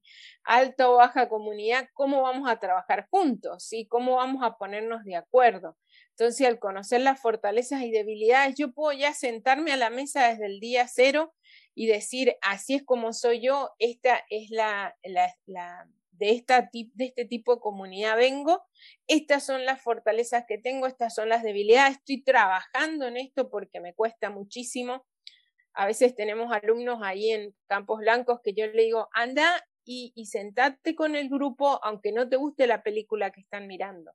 alta 0.43 0.89
o 0.89 0.97
baja 0.97 1.29
comunidad, 1.29 1.87
¿cómo 1.93 2.21
vamos 2.21 2.49
a 2.49 2.59
trabajar 2.59 3.07
juntos? 3.09 3.63
¿Sí? 3.63 3.87
¿Cómo 3.87 4.17
vamos 4.17 4.43
a 4.43 4.57
ponernos 4.57 5.03
de 5.05 5.15
acuerdo? 5.15 5.77
Entonces, 6.11 6.45
al 6.47 6.59
conocer 6.59 7.01
las 7.01 7.21
fortalezas 7.21 7.81
y 7.83 7.91
debilidades, 7.91 8.55
yo 8.57 8.73
puedo 8.73 8.97
ya 8.97 9.13
sentarme 9.13 9.71
a 9.71 9.77
la 9.77 9.89
mesa 9.89 10.27
desde 10.27 10.47
el 10.47 10.59
día 10.59 10.87
cero 10.87 11.33
y 11.79 11.85
decir, 11.85 12.37
así 12.41 12.73
es 12.73 12.83
como 12.83 13.13
soy 13.13 13.39
yo, 13.39 13.69
esta 13.77 14.25
es 14.31 14.49
la, 14.49 14.97
la, 15.03 15.87
de, 16.09 16.31
esta, 16.31 16.71
de 16.73 17.05
este 17.05 17.25
tipo 17.25 17.53
de 17.53 17.61
comunidad 17.61 18.17
vengo, 18.17 18.63
estas 19.05 19.45
son 19.45 19.63
las 19.63 19.79
fortalezas 19.79 20.45
que 20.47 20.57
tengo, 20.57 20.87
estas 20.87 21.13
son 21.13 21.29
las 21.29 21.43
debilidades, 21.43 21.97
estoy 21.97 22.23
trabajando 22.23 23.05
en 23.05 23.17
esto 23.17 23.51
porque 23.51 23.79
me 23.79 23.93
cuesta 23.93 24.31
muchísimo. 24.31 25.05
A 25.73 25.85
veces 25.85 26.15
tenemos 26.15 26.51
alumnos 26.51 27.01
ahí 27.03 27.29
en 27.29 27.55
Campos 27.67 27.99
Blancos 27.99 28.39
que 28.43 28.55
yo 28.55 28.65
le 28.65 28.81
digo, 28.81 29.07
anda 29.13 29.63
y, 29.85 30.13
y 30.15 30.25
sentate 30.25 30.95
con 30.95 31.15
el 31.15 31.29
grupo, 31.29 31.79
aunque 31.83 32.11
no 32.11 32.27
te 32.27 32.37
guste 32.37 32.65
la 32.65 32.81
película 32.81 33.29
que 33.29 33.41
están 33.41 33.67
mirando 33.67 34.13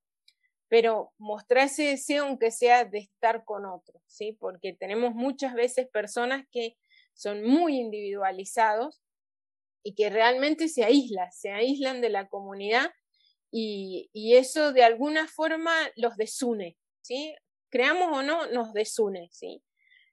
pero 0.69 1.13
mostrar 1.19 1.67
ese 1.67 1.83
deseo 1.83 2.25
aunque 2.25 2.51
sea 2.51 2.87
de 2.87 3.01
estar 3.01 3.45
con 3.45 3.67
otros, 3.67 4.03
¿sí? 4.07 4.33
Porque 4.41 4.73
tenemos 4.73 5.15
muchas 5.15 5.53
veces 5.53 5.87
personas 5.87 6.47
que 6.51 6.79
son 7.15 7.45
muy 7.45 7.77
individualizados 7.79 9.03
y 9.83 9.95
que 9.95 10.11
realmente 10.11 10.69
se 10.69 10.85
aíslan, 10.85 11.31
se 11.33 11.51
aíslan 11.51 12.01
de 12.01 12.11
la 12.11 12.29
comunidad 12.29 12.91
y, 13.51 14.09
eso 14.35 14.73
de 14.73 14.83
alguna 14.83 15.29
forma 15.29 15.73
los 15.97 16.17
desune, 16.17 16.79
¿sí? 17.03 17.35
Creamos 17.71 18.17
o 18.17 18.23
no, 18.23 18.47
nos 18.47 18.73
desune, 18.73 19.29
¿sí? 19.31 19.63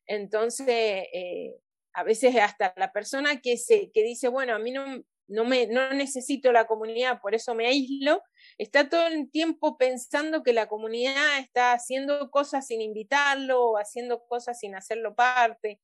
Entonces, 0.05 0.67
eh, 0.67 1.55
a 1.93 2.03
veces 2.03 2.35
hasta 2.35 2.73
la 2.75 2.91
persona 2.91 3.39
que, 3.41 3.57
se, 3.57 3.91
que 3.91 4.03
dice, 4.03 4.27
bueno, 4.27 4.55
a 4.55 4.59
mí 4.59 4.71
no, 4.71 5.03
no, 5.27 5.45
me, 5.45 5.67
no 5.67 5.93
necesito 5.93 6.51
la 6.51 6.67
comunidad, 6.67 7.21
por 7.21 7.33
eso 7.33 7.55
me 7.55 7.67
aíslo, 7.67 8.21
está 8.57 8.89
todo 8.89 9.07
el 9.07 9.31
tiempo 9.31 9.77
pensando 9.77 10.43
que 10.43 10.51
la 10.51 10.67
comunidad 10.67 11.39
está 11.39 11.71
haciendo 11.71 12.29
cosas 12.31 12.67
sin 12.67 12.81
invitarlo 12.81 13.63
o 13.63 13.77
haciendo 13.77 14.25
cosas 14.27 14.59
sin 14.59 14.75
hacerlo 14.75 15.15
parte. 15.15 15.79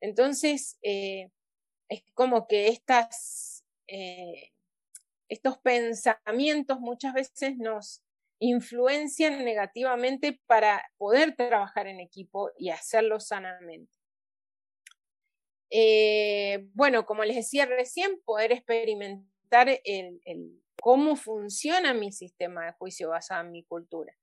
Entonces, 0.00 0.78
eh, 0.82 1.30
es 1.88 2.02
como 2.14 2.46
que 2.46 2.68
estas, 2.68 3.64
eh, 3.86 4.52
estos 5.28 5.58
pensamientos 5.58 6.80
muchas 6.80 7.14
veces 7.14 7.56
nos 7.56 8.02
influencian 8.38 9.44
negativamente 9.44 10.40
para 10.46 10.82
poder 10.98 11.34
trabajar 11.36 11.86
en 11.86 12.00
equipo 12.00 12.50
y 12.58 12.70
hacerlo 12.70 13.20
sanamente. 13.20 13.90
Eh, 15.70 16.68
bueno, 16.74 17.06
como 17.06 17.24
les 17.24 17.36
decía 17.36 17.66
recién, 17.66 18.20
poder 18.24 18.52
experimentar 18.52 19.68
el, 19.84 20.62
cómo 20.80 21.16
funciona 21.16 21.94
mi 21.94 22.12
sistema 22.12 22.66
de 22.66 22.72
juicio 22.72 23.10
basado 23.10 23.44
en 23.44 23.52
mi 23.52 23.64
cultura. 23.64 24.14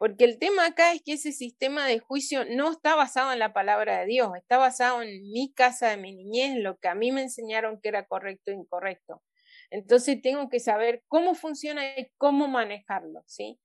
Porque 0.00 0.24
el 0.24 0.38
tema 0.38 0.64
acá 0.64 0.94
es 0.94 1.02
que 1.02 1.12
ese 1.12 1.30
sistema 1.30 1.86
de 1.86 1.98
juicio 1.98 2.46
no 2.46 2.70
está 2.70 2.94
basado 2.94 3.34
en 3.34 3.38
la 3.38 3.52
palabra 3.52 4.00
de 4.00 4.06
Dios, 4.06 4.30
está 4.34 4.56
basado 4.56 5.02
en 5.02 5.20
mi 5.30 5.52
casa 5.52 5.90
de 5.90 5.98
mi 5.98 6.16
niñez, 6.16 6.56
lo 6.56 6.78
que 6.78 6.88
a 6.88 6.94
mí 6.94 7.12
me 7.12 7.20
enseñaron 7.20 7.78
que 7.82 7.90
era 7.90 8.06
correcto 8.06 8.50
e 8.50 8.54
incorrecto. 8.54 9.22
Entonces 9.68 10.22
tengo 10.22 10.48
que 10.48 10.58
saber 10.58 11.02
cómo 11.06 11.34
funciona 11.34 11.98
y 11.98 12.10
cómo 12.16 12.48
manejarlo, 12.48 13.22
¿sí? 13.26 13.60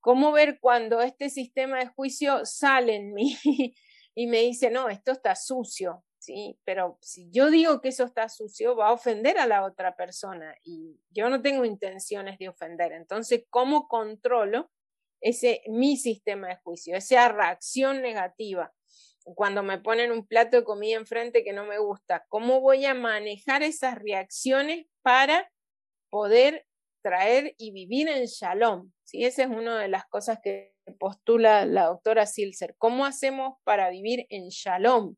Cómo 0.00 0.32
ver 0.32 0.58
cuando 0.60 1.00
este 1.00 1.30
sistema 1.30 1.78
de 1.78 1.86
juicio 1.86 2.44
sale 2.44 2.96
en 2.96 3.14
mí 3.14 3.38
y 4.14 4.26
me 4.26 4.40
dice, 4.42 4.70
no, 4.70 4.90
esto 4.90 5.12
está 5.12 5.34
sucio, 5.34 6.04
¿sí? 6.18 6.58
Pero 6.66 6.98
si 7.00 7.30
yo 7.30 7.50
digo 7.50 7.80
que 7.80 7.88
eso 7.88 8.04
está 8.04 8.28
sucio, 8.28 8.76
va 8.76 8.88
a 8.88 8.92
ofender 8.92 9.38
a 9.38 9.46
la 9.46 9.64
otra 9.64 9.96
persona 9.96 10.54
y 10.62 11.00
yo 11.08 11.30
no 11.30 11.40
tengo 11.40 11.64
intenciones 11.64 12.38
de 12.38 12.50
ofender. 12.50 12.92
Entonces, 12.92 13.46
¿cómo 13.48 13.88
controlo? 13.88 14.70
Ese 15.20 15.62
mi 15.68 15.96
sistema 15.96 16.48
de 16.48 16.56
juicio, 16.56 16.96
esa 16.96 17.28
reacción 17.28 18.02
negativa. 18.02 18.72
Cuando 19.34 19.62
me 19.62 19.78
ponen 19.78 20.12
un 20.12 20.26
plato 20.26 20.56
de 20.56 20.64
comida 20.64 20.96
enfrente 20.96 21.44
que 21.44 21.52
no 21.52 21.64
me 21.64 21.78
gusta, 21.78 22.24
¿cómo 22.28 22.60
voy 22.60 22.84
a 22.86 22.94
manejar 22.94 23.62
esas 23.62 23.96
reacciones 23.98 24.86
para 25.02 25.50
poder 26.08 26.66
traer 27.02 27.54
y 27.58 27.70
vivir 27.70 28.08
en 28.08 28.24
shalom? 28.24 28.90
¿Sí? 29.04 29.24
Esa 29.24 29.44
es 29.44 29.50
una 29.50 29.80
de 29.80 29.88
las 29.88 30.06
cosas 30.06 30.38
que 30.42 30.74
postula 30.98 31.66
la 31.66 31.86
doctora 31.86 32.26
Silser. 32.26 32.74
¿Cómo 32.78 33.04
hacemos 33.04 33.58
para 33.64 33.90
vivir 33.90 34.26
en 34.30 34.48
shalom? 34.48 35.16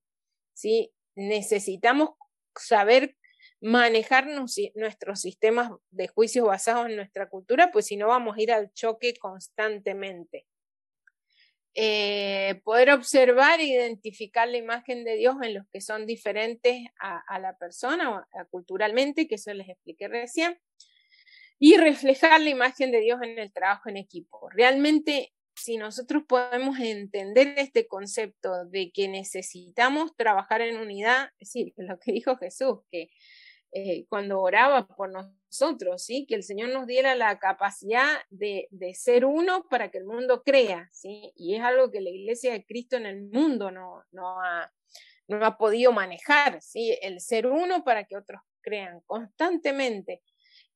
¿Sí? 0.52 0.92
Necesitamos 1.14 2.10
saber 2.56 3.16
manejar 3.62 4.26
nuestros 4.26 5.20
sistemas 5.20 5.70
de 5.90 6.08
juicios 6.08 6.46
basados 6.46 6.88
en 6.88 6.96
nuestra 6.96 7.28
cultura, 7.28 7.70
pues 7.70 7.86
si 7.86 7.96
no 7.96 8.08
vamos 8.08 8.36
a 8.36 8.42
ir 8.42 8.50
al 8.50 8.72
choque 8.72 9.14
constantemente. 9.14 10.46
Eh, 11.74 12.60
poder 12.64 12.90
observar 12.90 13.60
e 13.60 13.66
identificar 13.66 14.48
la 14.48 14.58
imagen 14.58 15.04
de 15.04 15.14
Dios 15.14 15.36
en 15.42 15.54
los 15.54 15.64
que 15.72 15.80
son 15.80 16.06
diferentes 16.06 16.82
a, 16.98 17.38
la 17.38 17.56
persona 17.56 18.26
culturalmente, 18.50 19.28
que 19.28 19.36
eso 19.36 19.54
les 19.54 19.68
expliqué 19.68 20.08
recién, 20.08 20.58
y 21.60 21.76
reflejar 21.76 22.40
la 22.40 22.50
imagen 22.50 22.90
de 22.90 23.00
Dios 23.00 23.20
en 23.22 23.38
el 23.38 23.52
trabajo 23.52 23.88
en 23.88 23.96
equipo. 23.96 24.50
Realmente, 24.50 25.32
si 25.54 25.76
nosotros 25.76 26.24
podemos 26.26 26.80
entender 26.80 27.54
este 27.56 27.86
concepto 27.86 28.64
de 28.64 28.90
que 28.90 29.06
necesitamos 29.06 30.16
trabajar 30.16 30.62
en 30.62 30.78
unidad, 30.78 31.30
es 31.38 31.52
decir, 31.52 31.72
lo 31.76 32.00
que 32.00 32.10
dijo 32.10 32.36
Jesús, 32.36 32.80
que 32.90 33.08
eh, 33.72 34.04
cuando 34.08 34.40
oraba 34.40 34.86
por 34.86 35.10
nosotros, 35.10 36.04
¿sí? 36.04 36.26
que 36.26 36.34
el 36.34 36.42
Señor 36.42 36.70
nos 36.70 36.86
diera 36.86 37.14
la 37.14 37.38
capacidad 37.38 38.20
de, 38.30 38.68
ser 38.94 39.24
uno 39.24 39.66
para 39.70 39.90
que 39.90 39.98
el 39.98 40.04
mundo 40.04 40.42
crea, 40.42 40.90
¿sí? 40.92 41.32
y 41.36 41.54
es 41.54 41.62
algo 41.62 41.90
que 41.90 42.00
la 42.00 42.10
iglesia 42.10 42.52
de 42.52 42.64
Cristo 42.64 42.96
en 42.96 43.06
el 43.06 43.22
mundo 43.22 43.70
no, 43.70 44.04
no, 44.10 44.40
ha, 44.42 44.70
no 45.26 45.44
ha 45.44 45.56
podido 45.56 45.90
manejar, 45.90 46.60
¿sí? 46.60 46.98
el 47.00 47.20
ser 47.20 47.46
uno 47.46 47.82
para 47.82 48.04
que 48.04 48.16
otros 48.16 48.42
crean 48.60 49.00
constantemente. 49.06 50.22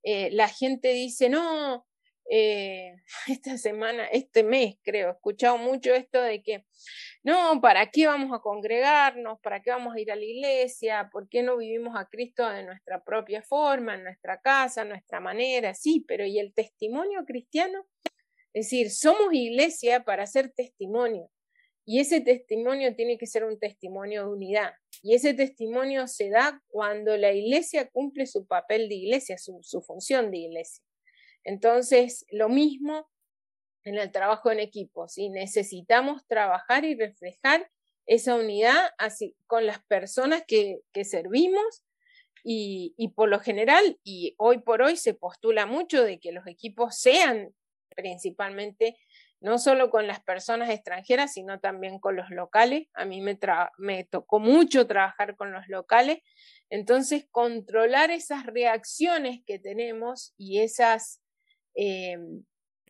Eh, 0.03 0.31
la 0.33 0.49
gente 0.49 0.89
dice, 0.93 1.29
no, 1.29 1.86
eh, 2.31 2.95
esta 3.29 3.59
semana, 3.59 4.07
este 4.07 4.43
mes 4.43 4.77
creo, 4.83 5.09
he 5.09 5.13
escuchado 5.13 5.59
mucho 5.59 5.95
esto 5.95 6.21
de 6.21 6.43
que, 6.43 6.65
no, 7.23 7.61
¿para 7.61 7.91
qué 7.91 8.07
vamos 8.07 8.33
a 8.33 8.41
congregarnos? 8.41 9.41
¿Para 9.41 9.61
qué 9.61 9.71
vamos 9.71 9.95
a 9.95 10.01
ir 10.01 10.13
a 10.13 10.17
la 10.17 10.25
iglesia? 10.25 11.09
¿Por 11.13 11.29
qué 11.29 11.43
no 11.43 11.57
vivimos 11.57 11.95
a 11.97 12.07
Cristo 12.09 12.49
de 12.49 12.63
nuestra 12.65 13.03
propia 13.03 13.43
forma, 13.43 13.95
en 13.95 14.05
nuestra 14.05 14.41
casa, 14.41 14.83
en 14.83 14.91
nuestra 14.91 15.21
manera? 15.21 15.75
Sí, 15.75 16.05
pero 16.07 16.25
¿y 16.25 16.39
el 16.39 16.55
testimonio 16.55 17.25
cristiano? 17.25 17.87
Es 18.53 18.67
decir, 18.67 18.91
somos 18.91 19.33
iglesia 19.33 20.05
para 20.05 20.23
hacer 20.23 20.51
testimonio. 20.51 21.31
Y 21.85 22.01
ese 22.01 22.21
testimonio 22.21 22.97
tiene 22.97 23.19
que 23.19 23.27
ser 23.27 23.45
un 23.45 23.59
testimonio 23.59 24.23
de 24.23 24.33
unidad. 24.33 24.73
Y 25.03 25.15
ese 25.15 25.35
testimonio 25.35 26.09
se 26.09 26.31
da 26.31 26.61
cuando 26.69 27.17
la 27.17 27.33
iglesia 27.33 27.89
cumple 27.91 28.27
su 28.27 28.47
papel 28.47 28.89
de 28.89 28.95
iglesia, 28.97 29.39
su, 29.39 29.59
su 29.63 29.83
función 29.83 30.31
de 30.31 30.39
iglesia. 30.39 30.86
Entonces, 31.47 32.27
lo 32.31 32.49
mismo 32.49 33.09
en 33.85 33.99
el 33.99 34.11
trabajo 34.11 34.51
en 34.51 34.59
equipo, 34.59 35.07
¿sí? 35.07 35.31
necesitamos 35.31 36.27
trabajar 36.27 36.85
y 36.85 36.97
reflejar 36.97 37.71
esa 38.05 38.35
unidad 38.35 38.91
así, 38.99 39.37
con 39.47 39.65
las 39.65 39.79
personas 39.85 40.43
que, 40.47 40.81
que 40.93 41.05
servimos 41.05 41.85
y, 42.43 42.95
y, 42.97 43.11
por 43.11 43.29
lo 43.29 43.39
general, 43.39 43.99
y 44.03 44.35
hoy 44.39 44.59
por 44.59 44.83
hoy 44.83 44.97
se 44.97 45.15
postula 45.15 45.67
mucho 45.67 46.03
de 46.03 46.19
que 46.19 46.33
los 46.33 46.49
equipos 46.49 46.97
sean 46.97 47.55
principalmente 47.95 48.97
no 49.41 49.59
solo 49.59 49.91
con 49.91 50.09
las 50.09 50.21
personas 50.21 50.71
extranjeras, 50.71 51.33
sino 51.33 51.61
también 51.61 52.01
con 52.01 52.17
los 52.17 52.31
locales. 52.31 52.89
A 52.95 53.05
mí 53.05 53.21
me, 53.21 53.39
me 53.79 54.03
tocó 54.03 54.41
mucho 54.41 54.89
trabajar 54.89 55.37
con 55.37 55.53
los 55.53 55.69
locales. 55.69 56.19
Entonces, 56.71 57.27
controlar 57.31 58.11
esas 58.11 58.47
reacciones 58.47 59.43
que 59.47 59.61
tenemos 59.61 60.35
y 60.37 60.61
esas 60.61 61.21
Em, 61.77 62.43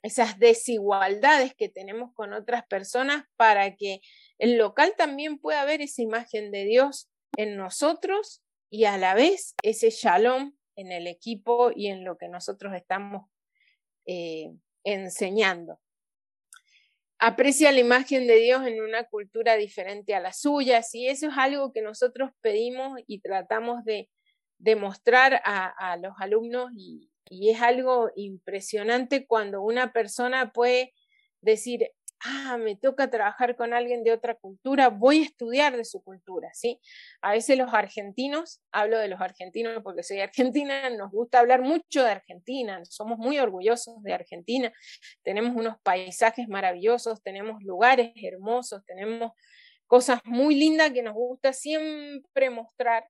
esas 0.03 0.38
desigualdades 0.38 1.53
que 1.57 1.68
tenemos 1.68 2.14
con 2.14 2.33
otras 2.33 2.64
personas 2.66 3.25
para 3.37 3.75
que 3.75 4.01
el 4.38 4.57
local 4.57 4.94
también 4.96 5.38
pueda 5.38 5.64
ver 5.64 5.83
esa 5.83 6.03
imagen 6.03 6.53
de 6.53 6.64
Dios 6.64 7.11
en 7.37 7.57
nosotros 7.57 8.44
y 8.70 8.85
a 8.85 8.99
la 8.99 9.14
vez 9.14 9.57
ese 9.62 9.90
shalom 9.90 10.57
en 10.77 10.92
el 10.92 11.09
equipo 11.09 11.72
y 11.75 11.88
en 11.88 12.05
lo 12.05 12.16
que 12.16 12.29
nosotros 12.29 12.75
estamos 12.75 13.29
eh, 14.07 14.53
enseñando. 14.85 15.81
Aprecia 17.18 17.72
la 17.72 17.81
imagen 17.81 18.29
de 18.29 18.37
Dios 18.37 18.64
en 18.64 18.81
una 18.81 19.05
cultura 19.09 19.57
diferente 19.57 20.14
a 20.14 20.20
la 20.20 20.33
suya, 20.33 20.83
y 20.92 21.09
eso 21.09 21.29
es 21.29 21.35
algo 21.37 21.72
que 21.72 21.83
nosotros 21.83 22.31
pedimos 22.42 23.01
y 23.09 23.20
tratamos 23.20 23.85
de 23.85 24.09
demostrar 24.59 25.40
a 25.44 25.96
los 25.96 26.12
alumnos 26.20 26.70
y, 26.77 27.11
y 27.28 27.50
es 27.50 27.60
algo 27.62 28.10
impresionante 28.16 29.26
cuando 29.26 29.62
una 29.62 29.92
persona 29.92 30.52
puede 30.52 30.94
decir, 31.40 31.90
ah, 32.24 32.56
me 32.58 32.76
toca 32.76 33.10
trabajar 33.10 33.56
con 33.56 33.74
alguien 33.74 34.04
de 34.04 34.12
otra 34.12 34.34
cultura, 34.34 34.88
voy 34.88 35.20
a 35.22 35.24
estudiar 35.24 35.76
de 35.76 35.84
su 35.84 36.02
cultura, 36.02 36.50
¿sí? 36.54 36.80
A 37.20 37.32
veces 37.32 37.58
los 37.58 37.72
argentinos, 37.74 38.60
hablo 38.72 38.98
de 38.98 39.08
los 39.08 39.20
argentinos 39.20 39.82
porque 39.82 40.02
soy 40.02 40.20
argentina, 40.20 40.88
nos 40.90 41.10
gusta 41.10 41.38
hablar 41.40 41.62
mucho 41.62 42.02
de 42.04 42.10
Argentina, 42.10 42.80
somos 42.84 43.18
muy 43.18 43.38
orgullosos 43.38 44.02
de 44.02 44.14
Argentina, 44.14 44.72
tenemos 45.22 45.54
unos 45.56 45.76
paisajes 45.82 46.48
maravillosos, 46.48 47.22
tenemos 47.22 47.62
lugares 47.62 48.12
hermosos, 48.22 48.84
tenemos 48.86 49.32
cosas 49.86 50.20
muy 50.24 50.54
lindas 50.54 50.90
que 50.92 51.02
nos 51.02 51.14
gusta 51.14 51.52
siempre 51.52 52.50
mostrar 52.50 53.06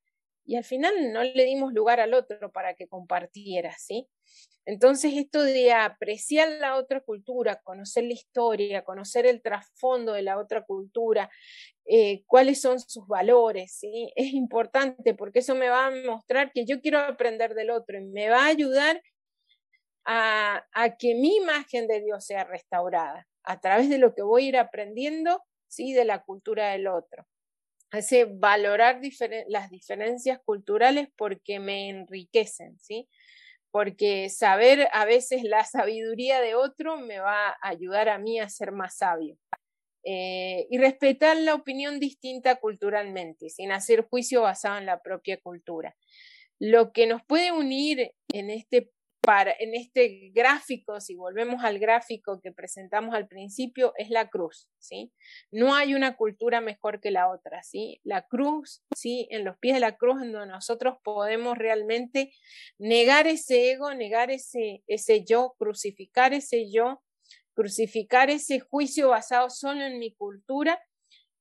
y 0.47 0.57
al 0.57 0.65
final 0.65 1.13
no 1.13 1.23
le 1.23 1.45
dimos 1.45 1.73
lugar 1.73 2.01
al 2.01 2.15
otro 2.15 2.53
para 2.53 2.75
que 2.75 2.87
compartiera, 2.87 3.75
¿sí? 3.79 4.09
Entonces 4.65 5.13
esto 5.15 5.43
de 5.43 5.73
apreciar 5.73 6.49
la 6.61 6.77
otra 6.77 7.01
cultura, 7.01 7.61
conocer 7.63 8.05
la 8.05 8.15
historia, 8.15 8.85
conocer 8.85 9.27
el 9.27 9.43
trasfondo 9.43 10.13
de 10.13 10.23
la 10.23 10.39
otra 10.39 10.65
cultura, 10.65 11.31
eh, 11.85 12.25
cuáles 12.27 12.61
son 12.61 12.81
sus 12.81 13.07
valores, 13.07 13.77
¿sí? 13.77 14.13
Es 14.17 14.33
importante 14.33 15.15
porque 15.15 15.41
eso 15.41 15.55
me 15.55 15.69
va 15.69 15.87
a 15.87 15.91
mostrar 15.91 16.53
que 16.53 16.65
yo 16.65 16.81
quiero 16.81 16.99
aprender 17.01 17.55
del 17.55 17.71
otro 17.71 17.99
y 17.99 18.07
me 18.07 18.29
va 18.29 18.45
a 18.45 18.49
ayudar 18.49 19.03
a, 20.05 20.65
a 20.73 20.97
que 20.97 21.15
mi 21.15 21.37
imagen 21.37 21.87
de 21.89 22.01
Dios 22.01 22.25
sea 22.25 22.45
restaurada 22.45 23.27
a 23.45 23.61
través 23.61 23.89
de 23.89 23.99
lo 23.99 24.15
que 24.15 24.23
voy 24.23 24.47
a 24.47 24.49
ir 24.49 24.57
aprendiendo, 24.57 25.43
¿sí? 25.69 25.93
De 25.93 26.05
la 26.05 26.23
cultura 26.25 26.71
del 26.71 26.89
otro 26.89 27.27
hace 27.91 28.25
valorar 28.25 29.01
las 29.49 29.71
diferencias 29.71 30.41
culturales 30.45 31.09
porque 31.17 31.61
me 31.61 31.89
enriquecen, 31.89 32.79
¿sí? 32.81 33.09
Porque 33.71 34.29
saber 34.29 34.89
a 34.93 35.05
veces 35.05 35.43
la 35.45 35.65
sabiduría 35.65 36.41
de 36.41 36.55
otro 36.55 36.97
me 36.97 37.19
va 37.19 37.49
a 37.49 37.57
ayudar 37.63 38.09
a 38.09 38.19
mí 38.19 38.41
a 38.41 38.49
ser 38.49 38.73
más 38.73 38.99
sabio. 38.99 39.37
Eh, 40.09 40.69
y 40.71 40.79
respetar 40.79 41.37
la 41.37 41.55
opinión 41.55 41.99
distinta 41.99 42.57
culturalmente, 42.57 43.51
sin 43.51 43.73
hacer 43.73 44.07
juicio 44.09 44.43
basado 44.43 44.79
en 44.79 44.87
la 44.87 45.03
propia 45.03 45.37
cultura. 45.41 45.97
Lo 46.61 46.93
que 46.93 47.09
nos 47.09 47.25
puede 47.25 47.51
unir 47.51 48.13
en 48.33 48.51
este 48.51 48.91
en 49.59 49.75
este 49.75 50.31
gráfico, 50.33 51.01
si 51.01 51.17
volvemos 51.17 51.65
al 51.65 51.79
gráfico 51.79 52.41
que 52.41 52.53
presentamos 52.53 53.15
al 53.15 53.27
principio, 53.27 53.93
es 53.97 54.09
la 54.09 54.29
cruz, 54.29 54.69
¿sí? 54.79 55.13
No 55.51 55.75
hay 55.75 55.95
una 55.95 56.17
cultura 56.17 56.61
mejor 56.61 57.01
que 57.01 57.11
la 57.11 57.29
otra, 57.29 57.63
¿sí? 57.63 58.01
La 58.05 58.27
cruz, 58.27 58.83
¿sí? 58.95 59.27
En 59.31 59.45
los 59.45 59.59
pies 59.59 59.75
de 59.75 59.81
la 59.81 59.97
cruz, 59.97 60.23
en 60.23 60.33
donde 60.33 60.53
nosotros 60.53 60.99
podemos 61.03 61.59
realmente 61.59 62.33
negar 62.79 63.27
ese 63.27 63.73
ego, 63.73 63.93
negar 63.95 64.31
ese, 64.31 64.85
ese 64.87 65.25
yo, 65.25 65.55
crucificar 65.59 66.33
ese 66.33 66.71
yo, 66.71 67.03
crucificar 67.55 68.31
ese 68.31 68.61
juicio 68.61 69.09
basado 69.09 69.51
solo 69.51 69.83
en 69.83 69.99
mi 69.99 70.15
cultura 70.15 70.81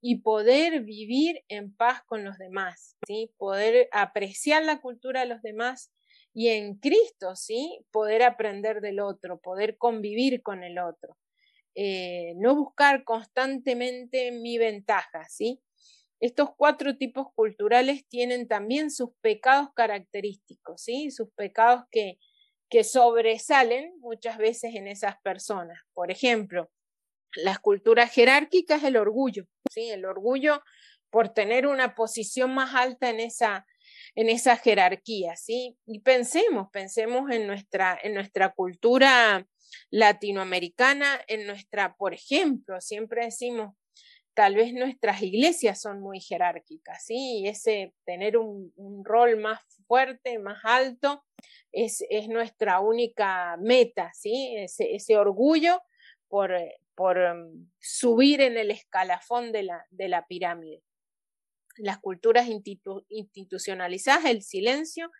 y 0.01 0.21
poder 0.21 0.81
vivir 0.81 1.43
en 1.49 1.75
paz 1.75 2.01
con 2.05 2.23
los 2.23 2.37
demás, 2.37 2.97
¿sí? 3.05 3.31
Poder 3.37 3.89
apreciar 3.91 4.63
la 4.63 4.81
cultura 4.81 5.19
de 5.21 5.27
los 5.27 5.41
demás 5.41 5.91
y 6.35 6.49
en 6.49 6.75
Cristo, 6.75 7.33
¿sí? 7.37 7.79
Poder 7.91 8.21
aprender 8.21 8.81
del 8.81 8.99
otro, 8.99 9.39
poder 9.39 9.77
convivir 9.77 10.43
con 10.43 10.65
el 10.65 10.77
otro. 10.79 11.17
Eh, 11.75 12.33
no 12.35 12.55
buscar 12.55 13.05
constantemente 13.05 14.33
mi 14.33 14.57
ventaja, 14.57 15.25
¿sí? 15.29 15.61
Estos 16.19 16.49
cuatro 16.57 16.97
tipos 16.97 17.27
culturales 17.35 18.05
tienen 18.09 18.49
también 18.49 18.91
sus 18.91 19.11
pecados 19.21 19.69
característicos, 19.73 20.81
¿sí? 20.81 21.09
Sus 21.09 21.29
pecados 21.35 21.85
que, 21.89 22.19
que 22.69 22.83
sobresalen 22.83 23.97
muchas 24.01 24.37
veces 24.37 24.75
en 24.75 24.87
esas 24.87 25.15
personas. 25.21 25.79
Por 25.93 26.11
ejemplo, 26.11 26.69
las 27.37 27.59
culturas 27.59 28.11
jerárquicas, 28.11 28.83
el 28.83 28.97
orgullo, 28.97 29.45
¿sí? 29.71 29.89
El 29.89 30.03
orgullo 30.03 30.61
por 31.09 31.29
tener 31.29 31.65
una 31.65 31.95
posición 31.95 32.53
más 32.53 32.75
alta 32.75 33.09
en 33.09 33.21
esa, 33.21 33.65
en 34.15 34.29
esa 34.29 34.57
jerarquía, 34.57 35.35
¿sí? 35.35 35.77
Y 35.85 35.99
pensemos, 35.99 36.69
pensemos 36.71 37.29
en 37.31 37.47
nuestra, 37.47 37.97
en 38.01 38.13
nuestra 38.13 38.53
cultura 38.53 39.47
latinoamericana, 39.89 41.21
en 41.27 41.47
nuestra, 41.47 41.95
por 41.95 42.13
ejemplo, 42.13 42.79
siempre 42.81 43.25
decimos, 43.25 43.75
tal 44.33 44.55
vez 44.55 44.73
nuestras 44.73 45.21
iglesias 45.21 45.81
son 45.81 46.01
muy 46.01 46.19
jerárquicas, 46.19 47.05
¿sí? 47.05 47.39
Y 47.39 47.47
ese 47.47 47.93
tener 48.05 48.37
un, 48.37 48.73
rol 49.03 49.37
más 49.37 49.61
fuerte, 49.87 50.39
más 50.39 50.59
alto, 50.63 51.23
es, 51.71 52.03
es 52.09 52.27
nuestra 52.27 52.79
única 52.79 53.57
meta, 53.57 54.11
¿sí? 54.13 54.55
Ese, 54.57 55.17
orgullo 55.17 55.81
por, 56.27 56.53
por 56.95 57.17
um, 57.17 57.69
subir 57.79 58.41
en 58.41 58.57
el 58.57 58.71
escalafón 58.71 59.51
de 59.51 59.63
la, 59.63 59.85
de 59.89 60.09
la 60.09 60.25
pirámide 60.25 60.81
las 61.77 61.99
culturas 61.99 62.47
institucionalizadas, 63.09 64.25
el 64.25 64.41
silencio 64.41 65.11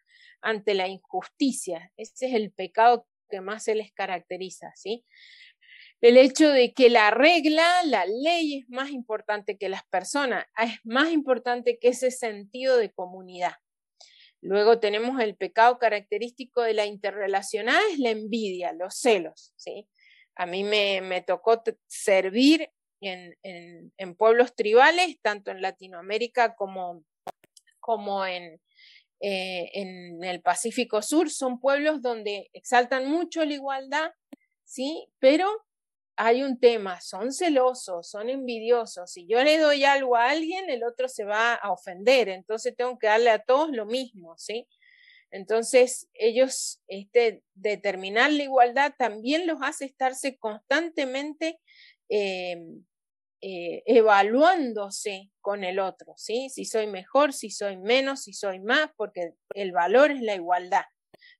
ante 0.41 0.73
la 0.73 0.87
injusticia. 0.87 1.91
Ese 1.97 2.27
es 2.27 2.33
el 2.33 2.51
pecado 2.51 3.07
que 3.29 3.41
más 3.41 3.63
se 3.63 3.75
les 3.75 3.91
caracteriza, 3.91 4.71
¿sí? 4.75 5.05
El 6.01 6.17
hecho 6.17 6.49
de 6.49 6.73
que 6.73 6.89
la 6.89 7.09
regla, 7.09 7.65
la 7.83 8.05
ley 8.05 8.59
es 8.59 8.69
más 8.69 8.91
importante 8.91 9.57
que 9.57 9.69
las 9.69 9.83
personas, 9.87 10.45
es 10.61 10.79
más 10.83 11.11
importante 11.11 11.79
que 11.79 11.89
ese 11.89 12.11
sentido 12.11 12.77
de 12.77 12.91
comunidad. 12.91 13.53
Luego 14.41 14.79
tenemos 14.79 15.19
el 15.21 15.35
pecado 15.35 15.79
característico 15.79 16.61
de 16.61 16.75
la 16.75 16.85
interrelacionada, 16.85 17.81
es 17.91 17.97
la 17.97 18.11
envidia, 18.11 18.73
los 18.73 18.95
celos, 18.99 19.53
¿sí? 19.55 19.89
A 20.35 20.45
mí 20.45 20.63
me, 20.63 21.01
me 21.01 21.21
tocó 21.21 21.63
servir 21.87 22.69
en, 23.01 24.15
pueblos 24.15 24.55
tribales, 24.55 25.19
tanto 25.21 25.51
en 25.51 25.61
Latinoamérica 25.61 26.55
como, 26.55 27.03
como 27.79 28.25
en, 28.25 28.61
eh, 29.19 29.71
en 29.73 30.23
el 30.23 30.41
Pacífico 30.41 31.01
Sur, 31.01 31.29
son 31.29 31.59
pueblos 31.59 32.01
donde 32.01 32.49
exaltan 32.53 33.09
mucho 33.09 33.43
la 33.45 33.53
igualdad, 33.53 34.11
¿sí? 34.63 35.07
Pero 35.19 35.47
hay 36.17 36.43
un 36.43 36.59
tema, 36.59 37.01
son 37.01 37.33
celosos, 37.33 38.09
son 38.09 38.29
envidiosos. 38.29 39.11
Si 39.11 39.27
yo 39.27 39.43
le 39.43 39.57
doy 39.57 39.83
algo 39.83 40.15
a 40.15 40.29
alguien, 40.29 40.69
el 40.69 40.83
otro 40.83 41.09
se 41.09 41.25
va 41.25 41.53
a 41.55 41.71
ofender, 41.71 42.29
entonces 42.29 42.75
tengo 42.75 42.97
que 42.97 43.07
darle 43.07 43.29
a 43.29 43.39
todos 43.39 43.69
lo 43.71 43.85
mismo, 43.85 44.37
¿sí? 44.37 44.67
Entonces, 45.31 46.07
ellos, 46.13 46.81
este, 46.87 47.43
determinar 47.55 48.31
la 48.31 48.43
igualdad 48.43 48.93
también 48.97 49.47
los 49.47 49.57
hace 49.61 49.83
estarse 49.83 50.37
constantemente 50.37 51.59
em, 52.09 52.85
eh, 53.41 53.83
evaluándose 53.85 55.29
con 55.41 55.63
el 55.63 55.79
otro, 55.79 56.13
¿sí? 56.17 56.49
Si 56.49 56.65
soy 56.65 56.87
mejor, 56.87 57.33
si 57.33 57.51
soy 57.51 57.77
menos, 57.77 58.23
si 58.23 58.33
soy 58.33 58.59
más, 58.59 58.89
porque 58.95 59.33
el 59.53 59.71
valor 59.71 60.11
es 60.11 60.21
la 60.21 60.35
igualdad. 60.35 60.85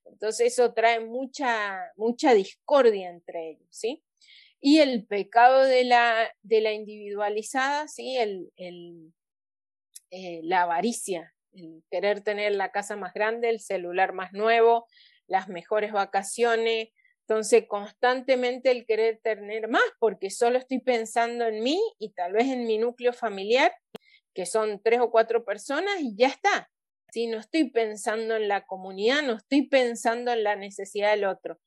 Entonces 0.06 0.54
eso 0.54 0.74
trae 0.74 1.00
mucha, 1.00 1.80
mucha 1.96 2.34
discordia 2.34 3.10
entre 3.10 3.52
ellos, 3.52 3.68
¿sí? 3.72 4.04
Y 4.62 4.80
el 4.80 5.06
pecado 5.06 5.64
de 5.64 5.84
la, 5.84 6.32
de 6.42 6.62
la 6.62 6.74
individualizada, 6.74 7.88
¿sí? 7.88 8.18
El, 8.18 8.52
el, 8.56 9.14
eh, 10.12 10.42
la 10.44 10.64
avaricia, 10.64 11.34
el 11.54 11.84
querer 11.90 12.22
tener 12.22 12.54
la 12.56 12.72
casa 12.72 12.96
más 12.96 13.14
grande, 13.14 13.50
el 13.50 13.60
celular 13.60 14.14
más 14.14 14.32
nuevo, 14.34 14.88
las 15.28 15.48
mejores 15.48 15.92
vacaciones. 15.92 16.90
Entonces, 17.28 17.66
constantemente 17.68 18.70
el 18.70 18.86
querer 18.86 19.20
tener 19.24 19.68
más, 19.68 19.84
porque 20.00 20.30
solo 20.30 20.60
estoy 20.60 20.80
pensando 20.80 21.48
en 21.48 21.64
mí 21.64 21.82
y 21.98 22.12
tal 22.12 22.34
vez 22.34 22.48
en 22.48 22.68
mi 22.68 22.78
núcleo 22.78 23.14
familiar, 23.14 23.74
que 24.36 24.46
son 24.46 24.80
tres 24.84 25.00
o 25.00 25.10
cuatro 25.10 25.44
personas 25.44 26.02
y 26.02 26.16
ya 26.16 26.28
está. 26.28 26.70
Si 27.12 27.28
No 27.28 27.40
estoy 27.40 27.72
pensando 27.72 28.36
en 28.36 28.48
la 28.48 28.66
comunidad, 28.68 29.24
no 29.24 29.38
estoy 29.38 29.68
pensando 29.68 30.34
en 30.34 30.44
la 30.44 30.56
necesidad 30.56 31.12
del 31.12 31.26
otro. 31.26 31.60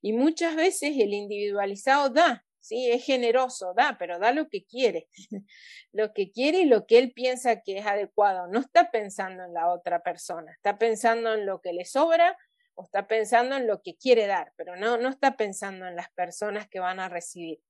Y 0.00 0.12
muchas 0.12 0.54
veces 0.54 0.90
el 0.96 1.14
individualizado 1.14 2.10
da, 2.10 2.44
¿sí? 2.60 2.90
Es 2.90 3.04
generoso, 3.04 3.72
da, 3.74 3.96
pero 3.98 4.18
da 4.20 4.32
lo 4.32 4.48
que 4.48 4.64
quiere, 4.64 5.08
lo 5.92 6.12
que 6.12 6.30
quiere 6.30 6.60
y 6.60 6.64
lo 6.66 6.86
que 6.86 6.98
él 6.98 7.12
piensa 7.12 7.62
que 7.62 7.78
es 7.78 7.86
adecuado. 7.86 8.46
No 8.46 8.60
está 8.60 8.90
pensando 8.92 9.44
en 9.44 9.54
la 9.54 9.72
otra 9.72 10.02
persona, 10.02 10.52
está 10.52 10.78
pensando 10.78 11.34
en 11.34 11.46
lo 11.46 11.60
que 11.60 11.72
le 11.72 11.86
sobra 11.86 12.36
o 12.74 12.84
está 12.84 13.06
pensando 13.06 13.56
en 13.56 13.66
lo 13.66 13.82
que 13.82 13.96
quiere 13.96 14.26
dar, 14.26 14.52
pero 14.56 14.76
no, 14.76 14.96
no 14.96 15.08
está 15.08 15.36
pensando 15.36 15.86
en 15.86 15.96
las 15.96 16.10
personas 16.12 16.68
que 16.68 16.80
van 16.80 17.00
a 17.00 17.08
recibir. 17.08 17.60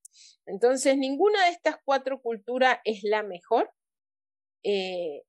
Entonces, 0.46 0.96
ninguna 0.96 1.44
de 1.44 1.50
estas 1.50 1.76
cuatro 1.84 2.20
culturas 2.20 2.78
es 2.84 3.02
la 3.02 3.22
mejor. 3.22 3.72
Eh, 4.62 5.22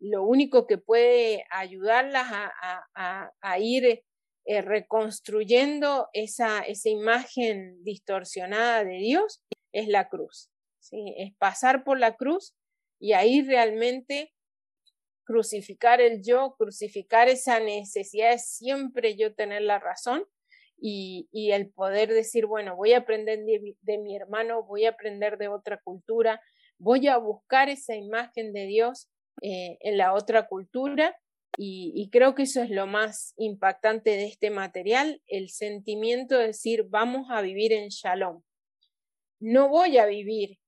lo 0.00 0.24
único 0.24 0.66
que 0.66 0.78
puede 0.78 1.44
ayudarlas 1.50 2.26
a 2.30 3.58
ir 3.58 4.04
eh, 4.50 4.62
reconstruyendo 4.62 6.08
esa, 6.14 6.60
esa 6.60 6.88
imagen 6.88 7.84
distorsionada 7.84 8.82
de 8.82 8.96
Dios 8.96 9.42
es 9.72 9.88
la 9.88 10.08
cruz. 10.08 10.50
Es 10.90 11.34
pasar 11.36 11.84
por 11.84 11.98
la 11.98 12.16
cruz 12.16 12.54
y 12.98 13.12
ahí 13.12 13.42
realmente 13.42 14.32
crucificar 15.28 16.00
el 16.00 16.22
yo, 16.22 16.54
crucificar 16.56 17.28
esa 17.28 17.60
necesidad 17.60 18.30
de 18.30 18.38
siempre 18.38 19.14
yo 19.14 19.34
tener 19.34 19.60
la 19.60 19.78
razón 19.78 20.24
y, 20.80 21.28
y 21.32 21.50
el 21.50 21.68
poder 21.68 22.08
decir, 22.08 22.46
bueno, 22.46 22.76
voy 22.76 22.94
a 22.94 23.00
aprender 23.00 23.40
de, 23.44 23.98
mi 23.98 24.16
hermano, 24.16 24.62
voy 24.62 24.86
a 24.86 24.90
aprender 24.90 25.36
de 25.36 25.48
otra 25.48 25.82
cultura, 25.84 26.40
voy 26.78 27.08
a 27.08 27.18
buscar 27.18 27.68
esa 27.68 27.94
imagen 27.94 28.54
de 28.54 28.64
Dios 28.64 29.10
eh, 29.42 29.76
en 29.80 29.98
la 29.98 30.14
otra 30.14 30.48
cultura 30.48 31.14
y, 31.58 32.08
creo 32.10 32.34
que 32.34 32.44
eso 32.44 32.62
es 32.62 32.70
lo 32.70 32.86
más 32.86 33.34
impactante 33.36 34.10
de 34.10 34.24
este 34.24 34.48
material, 34.48 35.20
el 35.26 35.50
sentimiento 35.50 36.38
de 36.38 36.46
decir, 36.46 36.84
vamos 36.88 37.26
a 37.30 37.42
vivir 37.42 37.74
en 37.74 37.88
shalom. 37.88 38.42
No 39.40 39.68
voy 39.68 39.98
a 39.98 40.06
vivir 40.06 40.58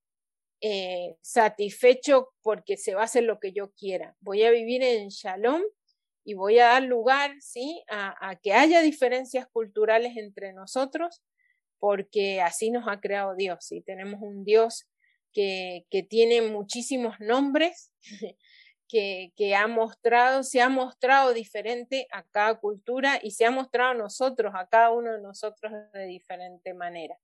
eh, 0.61 1.17
satisfecho 1.21 2.29
porque 2.41 2.77
se 2.77 2.93
va 2.93 3.01
a 3.01 3.05
hacer 3.05 3.23
lo 3.23 3.39
que 3.39 3.51
yo 3.51 3.71
quiera. 3.71 4.15
Voy 4.19 4.43
a 4.43 4.51
vivir 4.51 4.83
en 4.83 5.09
shalom 5.09 5.61
y 6.23 6.35
voy 6.35 6.59
a 6.59 6.67
dar 6.67 6.83
lugar 6.83 7.35
¿sí? 7.39 7.83
a, 7.89 8.39
que 8.43 8.53
haya 8.53 8.81
diferencias 8.81 9.47
culturales 9.51 10.17
entre 10.17 10.53
nosotros, 10.53 11.21
porque 11.79 12.41
así 12.41 12.69
nos 12.69 12.87
ha 12.87 12.99
creado 12.99 13.35
Dios. 13.35 13.71
y 13.71 13.81
Tenemos 13.81 14.21
un 14.21 14.43
Dios 14.43 14.87
que, 15.33 15.85
que 15.89 16.03
tiene 16.03 16.41
muchísimos 16.43 17.19
nombres 17.19 17.91
que, 18.91 19.55
ha 19.55 19.67
mostrado, 19.67 20.43
se 20.43 20.59
ha 20.59 20.67
mostrado 20.67 21.33
diferente 21.33 22.07
a 22.11 22.23
cada 22.23 22.59
cultura 22.59 23.19
y 23.23 23.31
se 23.31 23.45
ha 23.45 23.51
mostrado 23.51 23.91
a 23.91 23.95
nosotros, 23.95 24.51
a 24.53 24.67
cada 24.67 24.91
uno 24.91 25.13
de 25.13 25.21
nosotros 25.21 25.71
de 25.93 26.05
diferente 26.05 26.73
manera. 26.73 27.17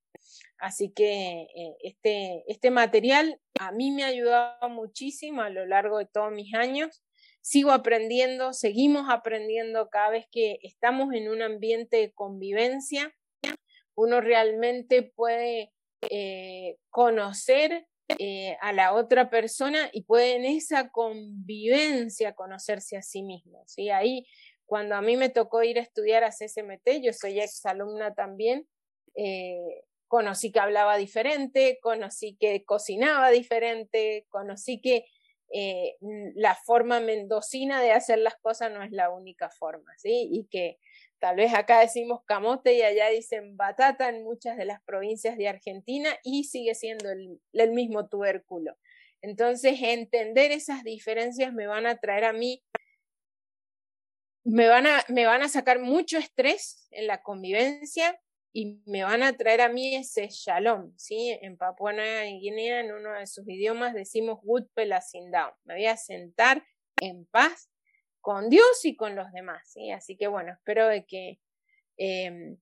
Así 0.58 0.92
que 0.94 1.42
eh, 1.54 1.76
este, 1.84 2.46
este 2.48 2.72
material 2.72 3.40
a 3.60 3.72
mí 3.74 3.92
me 3.92 4.06
ha 4.06 4.08
ayudado 4.08 4.70
muchísimo 4.70 5.42
a 5.42 5.50
lo 5.50 5.66
largo 5.66 5.98
de 5.98 6.06
todos 6.06 6.32
mis 6.32 6.54
años. 6.54 7.04
Sigo 7.42 7.72
aprendiendo, 7.72 8.54
seguimos 8.54 9.08
aprendiendo 9.10 9.90
cada 9.90 10.12
vez 10.12 10.26
que 10.32 10.60
estamos 10.64 11.14
en 11.14 11.30
un 11.30 11.42
ambiente 11.42 11.98
de 11.98 12.14
convivencia. 12.14 13.14
Uno 13.94 14.22
realmente 14.22 15.04
puede 15.04 15.74
eh, 16.10 16.78
conocer 16.90 17.88
eh, 18.20 18.58
a 18.62 18.72
la 18.72 18.94
otra 18.94 19.30
persona 19.30 19.90
y 19.92 20.04
puede 20.04 20.36
en 20.36 20.46
esa 20.46 20.90
convivencia 20.90 22.34
conocerse 22.34 22.96
a 22.96 23.02
sí 23.02 23.22
mismo. 23.22 23.64
¿sí? 23.68 23.90
Ahí, 23.90 24.26
cuando 24.66 24.96
a 24.96 25.02
mí 25.02 25.18
me 25.18 25.30
tocó 25.30 25.62
ir 25.64 25.78
a 25.78 25.82
estudiar 25.82 26.24
a 26.24 26.32
CSMT, 26.32 27.02
yo 27.02 27.12
soy 27.12 27.40
exalumna 27.40 28.14
también, 28.14 28.68
eh, 29.16 29.84
conocí 30.08 30.52
que 30.52 30.60
hablaba 30.60 30.96
diferente, 30.98 31.80
conocí 31.82 32.38
que 32.40 32.64
cocinaba 32.64 33.30
diferente, 33.30 34.26
conocí 34.30 34.80
que 34.80 35.06
eh, 35.54 35.96
la 36.36 36.56
forma 36.56 37.00
mendocina 37.00 37.82
de 37.82 37.92
hacer 37.92 38.20
las 38.20 38.36
cosas 38.38 38.72
no 38.72 38.84
es 38.84 38.92
la 38.92 39.10
única 39.10 39.50
forma, 39.50 39.92
¿sí? 39.98 40.30
Y 40.32 40.46
que 40.46 40.78
Tal 41.20 41.36
vez 41.36 41.54
acá 41.54 41.80
decimos 41.80 42.22
camote 42.26 42.74
y 42.74 42.84
allá 42.84 43.10
dicen 43.10 43.58
batata 43.58 44.10
en 44.10 44.24
muchas 44.24 44.56
de 44.56 44.66
las 44.66 44.82
provincias 44.84 45.38
de 45.38 45.48
Argentina 45.48 46.10
y 46.24 46.44
sigue 46.44 46.76
siendo 46.76 47.10
el, 47.10 47.72
mismo 47.72 48.08
tubérculo. 48.08 48.78
Entonces, 49.22 49.80
entender 49.82 50.52
esas 50.52 50.84
diferencias 50.84 51.54
me 51.54 51.66
van 51.66 51.88
a 51.88 51.98
traer 51.98 52.24
a 52.26 52.34
mí, 52.34 52.64
me 54.44 54.68
van 54.68 54.86
a, 54.86 55.04
me 55.08 55.26
van 55.26 55.42
a 55.42 55.50
sacar 55.50 55.80
mucho 55.80 56.20
estrés 56.20 56.88
en 56.92 57.08
la 57.08 57.24
convivencia 57.24 58.20
y 58.54 58.80
me 58.86 59.04
van 59.04 59.24
a 59.24 59.34
traer 59.34 59.62
a 59.62 59.70
mí 59.70 59.96
ese 59.96 60.30
shalom, 60.30 60.94
¿sí? 60.98 61.38
En 61.42 61.58
Papua 61.58 61.94
Nueva 61.94 62.24
Guinea, 62.24 62.80
en 62.80 62.92
uno 62.92 63.14
de 63.14 63.26
sus 63.26 63.48
idiomas, 63.48 63.94
decimos 63.94 64.40
good 64.44 64.66
down. 65.32 65.52
Me 65.66 65.76
voy 65.76 65.86
a 65.88 65.98
sentar 65.98 66.64
en 67.02 67.26
paz 67.26 67.70
con 68.28 68.50
Dios 68.50 68.84
y 68.84 68.98
con 68.98 69.16
los 69.16 69.32
demás. 69.32 69.72
¿sí? 69.72 69.90
Así 69.92 70.18
que 70.18 70.28
bueno, 70.28 70.52
espero 70.52 70.86
de 70.90 71.06
que 71.06 71.40
em, 71.96 72.58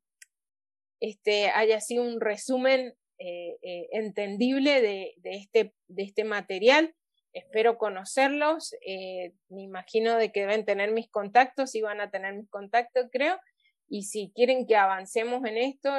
este 1.00 1.50
haya 1.50 1.82
sido 1.82 2.04
un 2.04 2.22
resumen 2.22 2.94
eh, 3.18 3.58
eh, 3.64 3.88
entendible 3.94 4.80
de, 4.84 5.16
este, 5.24 5.74
de 5.88 6.04
este 6.04 6.24
material. 6.24 6.94
Espero 7.34 7.80
conocerlos. 7.80 8.76
Eh, 8.86 9.34
me 9.50 9.64
imagino 9.64 10.18
de 10.18 10.32
que 10.32 10.42
deben 10.42 10.66
tener 10.66 10.92
mis 10.92 11.10
contactos 11.10 11.74
y 11.74 11.82
van 11.82 12.00
a 12.00 12.12
tener 12.12 12.36
mis 12.36 12.50
contactos, 12.52 13.08
creo. 13.12 13.40
Y 13.88 14.04
si 14.04 14.32
quieren 14.36 14.68
que 14.68 14.76
avancemos 14.76 15.44
en 15.46 15.58
esto, 15.58 15.90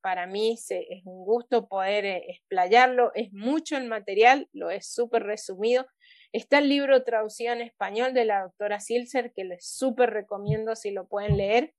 para 0.00 0.26
mí 0.26 0.54
es 0.54 1.04
un 1.04 1.24
gusto 1.24 1.68
poder 1.68 2.06
explayarlo. 2.06 3.12
Es 3.14 3.32
mucho 3.32 3.76
el 3.76 3.86
material, 3.86 4.48
lo 4.52 4.70
es 4.70 4.92
súper 4.92 5.22
resumido 5.22 5.86
Está 6.32 6.58
el 6.58 6.68
libro 6.68 7.04
traducido 7.04 7.52
en 7.52 7.62
español 7.62 8.12
de 8.12 8.24
la 8.24 8.42
doctora 8.42 8.80
Silser, 8.80 9.32
que 9.32 9.44
les 9.44 9.66
súper 9.66 10.10
recomiendo 10.10 10.76
si 10.76 10.90
lo 10.90 11.08
pueden 11.08 11.36
leer, 11.36 11.74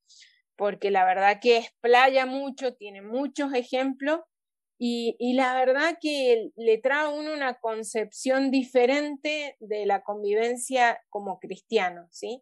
porque 0.55 0.91
la 0.91 1.05
verdad 1.05 1.39
que 1.41 1.57
explaya 1.57 2.25
mucho, 2.25 2.73
tiene 2.73 3.01
muchos 3.01 3.53
ejemplos 3.53 4.21
y, 4.81 5.33
la 5.33 5.53
verdad 5.55 5.97
que 6.01 6.51
le 6.55 6.77
trae 6.77 7.07
a 7.07 7.09
uno 7.09 7.33
una 7.33 7.55
concepción 7.55 8.49
diferente 8.49 9.57
de 9.59 9.85
la 9.85 10.03
convivencia 10.03 11.01
como 11.09 11.37
cristiano, 11.39 12.07
¿sí? 12.11 12.41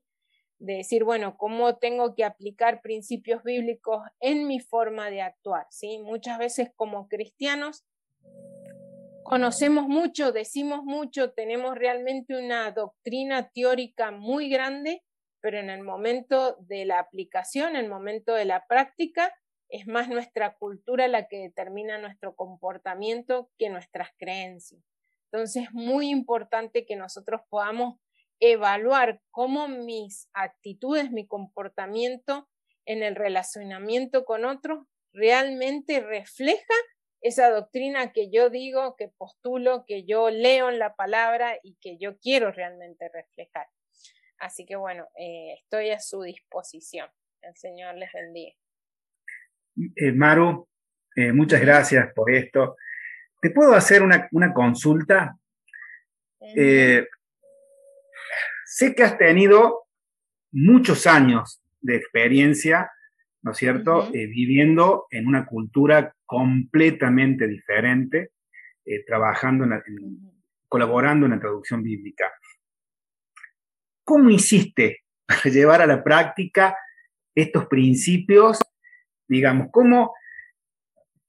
De 0.60 0.76
decir, 0.78 1.04
bueno, 1.04 1.36
cómo 1.36 1.78
tengo 1.78 2.14
que 2.14 2.24
aplicar 2.24 2.82
principios 2.82 3.44
bíblicos 3.44 4.04
en 4.20 4.48
mi 4.48 4.60
forma 4.60 5.10
de 5.10 5.22
actuar, 5.24 5.66
¿sí? 5.72 5.98
Muchas 5.98 6.38
veces 6.38 6.70
como 6.76 7.08
cristianos 7.08 7.86
conocemos 9.28 9.90
mucho, 9.90 10.32
decimos 10.32 10.86
mucho, 10.86 11.34
tenemos 11.34 11.76
realmente 11.76 12.34
una 12.34 12.72
doctrina 12.72 13.50
teórica 13.50 14.10
muy 14.12 14.50
grande, 14.50 15.04
pero 15.42 15.60
en 15.60 15.70
el 15.70 15.84
momento 15.84 16.56
de 16.62 16.86
la 16.86 17.00
aplicación, 17.00 17.76
en 17.76 17.84
el 17.84 17.90
momento 17.90 18.34
de 18.34 18.46
la 18.46 18.66
práctica, 18.68 19.34
es 19.68 19.86
más 19.86 20.08
nuestra 20.08 20.56
cultura 20.56 21.10
la 21.10 21.28
que 21.28 21.40
determina 21.40 21.98
nuestro 21.98 22.36
comportamiento 22.36 23.50
que 23.58 23.70
nuestras 23.70 24.12
creencias. 24.18 24.82
Entonces 25.30 25.64
es 25.64 25.74
muy 25.74 26.10
importante 26.10 26.86
que 26.86 26.96
nosotros 26.96 27.42
podamos 27.50 28.00
evaluar 28.40 29.22
cómo 29.30 29.68
mis 29.68 30.30
actitudes, 30.32 31.12
mi 31.12 31.28
comportamiento 31.28 32.48
en 32.86 33.04
el 33.04 33.16
relacionamiento 33.16 34.24
con 34.24 34.46
otros 34.46 34.86
realmente 35.12 36.00
refleja 36.00 36.74
esa 37.22 37.50
doctrina 37.50 38.12
que 38.12 38.30
yo 38.30 38.50
digo, 38.50 38.96
que 38.96 39.10
postulo, 39.10 39.86
que 39.86 40.06
yo 40.06 40.30
leo 40.30 40.70
en 40.70 40.80
la 40.80 40.96
palabra 40.96 41.58
y 41.64 41.76
que 41.82 41.98
yo 41.98 42.18
quiero 42.20 42.52
realmente 42.52 43.10
reflejar. 43.10 43.68
Así 44.40 44.66
que 44.66 44.76
bueno, 44.76 45.08
eh, 45.18 45.56
estoy 45.62 45.90
a 45.90 46.00
su 46.00 46.22
disposición. 46.22 47.10
El 47.42 47.56
Señor 47.56 47.96
les 47.96 48.12
bendiga. 48.14 48.54
Eh, 49.96 50.12
Maru, 50.12 50.68
eh, 51.16 51.32
muchas 51.32 51.62
gracias 51.62 52.12
por 52.14 52.32
esto. 52.32 52.76
¿Te 53.42 53.50
puedo 53.52 53.74
hacer 53.74 54.02
una, 54.02 54.54
consulta? 54.54 55.38
sé 58.66 58.94
que 58.96 59.04
has 59.04 59.18
tenido 59.18 59.88
muchos 60.52 61.08
años 61.08 61.62
de 61.82 61.96
experiencia, 61.96 62.92
¿no 63.44 63.52
es 63.52 63.58
cierto?, 63.58 64.10
viviendo 64.12 65.06
en 65.10 65.28
una 65.28 65.46
cultura 65.46 66.14
completamente 66.26 67.48
diferente, 67.48 68.32
trabajando, 69.06 69.66
colaborando 70.68 71.26
en 71.26 71.34
la 71.34 71.40
traducción 71.40 71.84
bíblica. 71.84 72.32
¿Cómo 74.04 74.30
hiciste 74.30 75.04
para 75.26 75.44
llevar 75.44 75.82
a 75.82 75.86
la 75.86 76.04
práctica 76.04 76.76
estos 77.36 77.68
principios? 77.68 78.60
Digamos, 79.28 79.68
¿cómo 79.72 80.14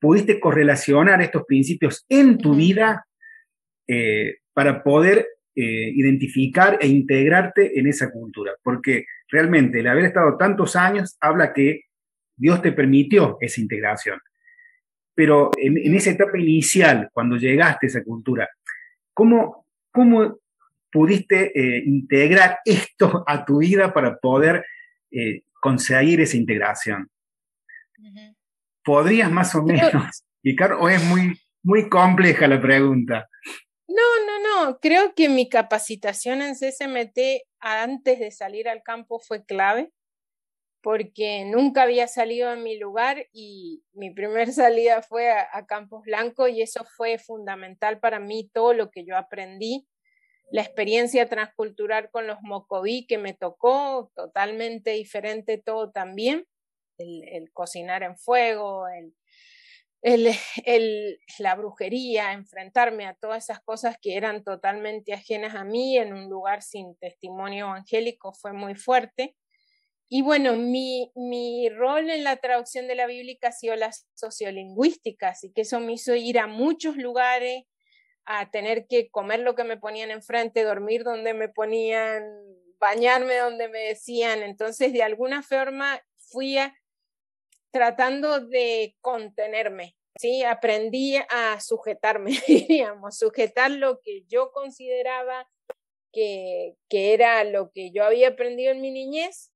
pudiste 0.00 0.38
correlacionar 0.38 1.20
estos 1.20 1.44
principios 1.44 2.06
en 2.08 2.38
tu 2.38 2.54
vida 2.54 3.04
eh, 3.88 4.38
para 4.52 4.82
poder 4.84 5.26
eh, 5.56 5.90
identificar 5.94 6.78
e 6.80 6.86
integrarte 6.86 7.78
en 7.80 7.88
esa 7.88 8.10
cultura? 8.12 8.52
Porque 8.62 9.06
realmente 9.28 9.80
el 9.80 9.88
haber 9.88 10.04
estado 10.04 10.36
tantos 10.36 10.76
años 10.76 11.16
habla 11.20 11.52
que 11.52 11.82
Dios 12.38 12.62
te 12.62 12.72
permitió 12.72 13.36
esa 13.40 13.60
integración. 13.60 14.20
Pero 15.14 15.50
en, 15.56 15.94
esa 15.94 16.10
etapa 16.10 16.38
inicial, 16.38 17.10
cuando 17.12 17.36
llegaste 17.36 17.86
a 17.86 17.88
esa 17.88 18.04
cultura, 18.04 18.48
¿cómo, 19.12 19.66
cómo 19.90 20.38
pudiste 20.92 21.50
eh, 21.58 21.82
integrar 21.84 22.60
esto 22.64 23.24
a 23.26 23.44
tu 23.44 23.58
vida 23.58 23.92
para 23.92 24.16
poder 24.18 24.64
eh, 25.10 25.42
conseguir 25.60 26.20
esa 26.20 26.36
integración? 26.36 27.10
¿Podrías 28.84 29.30
más 29.30 29.54
o 29.56 29.62
menos 29.62 29.92
explicar 29.92 30.74
o 30.74 30.88
es 30.88 31.02
muy, 31.04 31.38
muy 31.64 31.88
compleja 31.88 32.46
la 32.46 32.60
pregunta? 32.60 33.28
No, 33.88 34.24
no, 34.24 34.66
no. 34.66 34.78
Creo 34.80 35.14
que 35.14 35.28
mi 35.28 35.48
capacitación 35.48 36.42
en 36.42 36.54
CSMT 36.54 37.18
antes 37.58 38.20
de 38.20 38.30
salir 38.30 38.68
al 38.68 38.82
campo 38.84 39.18
fue 39.18 39.44
clave 39.44 39.90
porque 40.82 41.44
nunca 41.44 41.82
había 41.82 42.06
salido 42.06 42.52
en 42.52 42.62
mi 42.62 42.78
lugar 42.78 43.26
y 43.32 43.82
mi 43.92 44.10
primer 44.10 44.52
salida 44.52 45.02
fue 45.02 45.30
a, 45.30 45.48
a 45.52 45.66
Campos 45.66 46.02
Blanco 46.04 46.48
y 46.48 46.62
eso 46.62 46.84
fue 46.96 47.18
fundamental 47.18 48.00
para 48.00 48.20
mí, 48.20 48.50
todo 48.52 48.74
lo 48.74 48.90
que 48.90 49.04
yo 49.04 49.16
aprendí 49.16 49.88
la 50.50 50.62
experiencia 50.62 51.28
transcultural 51.28 52.10
con 52.10 52.26
los 52.26 52.38
mocoví 52.42 53.06
que 53.06 53.18
me 53.18 53.34
tocó, 53.34 54.10
totalmente 54.14 54.92
diferente 54.92 55.58
todo 55.58 55.90
también, 55.90 56.46
el, 56.96 57.50
cocinar 57.52 58.02
en 58.02 58.16
fuego, 58.16 58.86
el, 58.88 59.14
el, 60.64 61.18
la 61.38 61.54
brujería, 61.54 62.32
enfrentarme 62.32 63.06
a 63.06 63.14
todas 63.14 63.44
esas 63.44 63.60
cosas 63.60 63.96
que 64.00 64.16
eran 64.16 64.42
totalmente 64.42 65.12
ajenas 65.12 65.54
a 65.54 65.64
mí 65.64 65.98
en 65.98 66.12
un 66.12 66.30
lugar 66.30 66.62
sin 66.62 66.96
testimonio 66.96 67.66
evangélico 67.66 68.32
fue 68.32 68.52
muy 68.52 68.74
fuerte. 68.74 69.36
Y 70.10 70.22
bueno, 70.22 70.56
mi, 70.56 71.12
mi 71.14 71.68
rol 71.68 72.08
en 72.08 72.24
la 72.24 72.36
traducción 72.36 72.86
de 72.86 72.94
la 72.94 73.06
Biblia 73.06 73.36
ha 73.42 73.52
sido 73.52 73.76
la 73.76 73.90
sociolingüística, 74.14 75.28
así 75.28 75.52
que 75.52 75.62
eso 75.62 75.80
me 75.80 75.92
hizo 75.92 76.14
ir 76.14 76.38
a 76.38 76.46
muchos 76.46 76.96
lugares, 76.96 77.64
a 78.24 78.50
tener 78.50 78.86
que 78.86 79.10
comer 79.10 79.40
lo 79.40 79.54
que 79.54 79.64
me 79.64 79.76
ponían 79.76 80.10
enfrente, 80.10 80.64
dormir 80.64 81.04
donde 81.04 81.34
me 81.34 81.50
ponían, 81.50 82.22
bañarme 82.78 83.36
donde 83.36 83.68
me 83.68 83.80
decían. 83.80 84.42
Entonces, 84.42 84.94
de 84.94 85.02
alguna 85.02 85.42
forma, 85.42 86.00
fui 86.16 86.56
tratando 87.70 88.40
de 88.40 88.96
contenerme, 89.02 89.94
¿sí? 90.18 90.42
Aprendí 90.42 91.16
a 91.16 91.60
sujetarme, 91.60 92.32
diríamos, 92.48 93.18
sujetar 93.18 93.70
lo 93.70 94.00
que 94.00 94.24
yo 94.26 94.52
consideraba 94.52 95.50
que, 96.12 96.76
que 96.88 97.12
era 97.12 97.44
lo 97.44 97.70
que 97.72 97.90
yo 97.92 98.04
había 98.04 98.28
aprendido 98.28 98.72
en 98.72 98.80
mi 98.80 98.90
niñez 98.90 99.52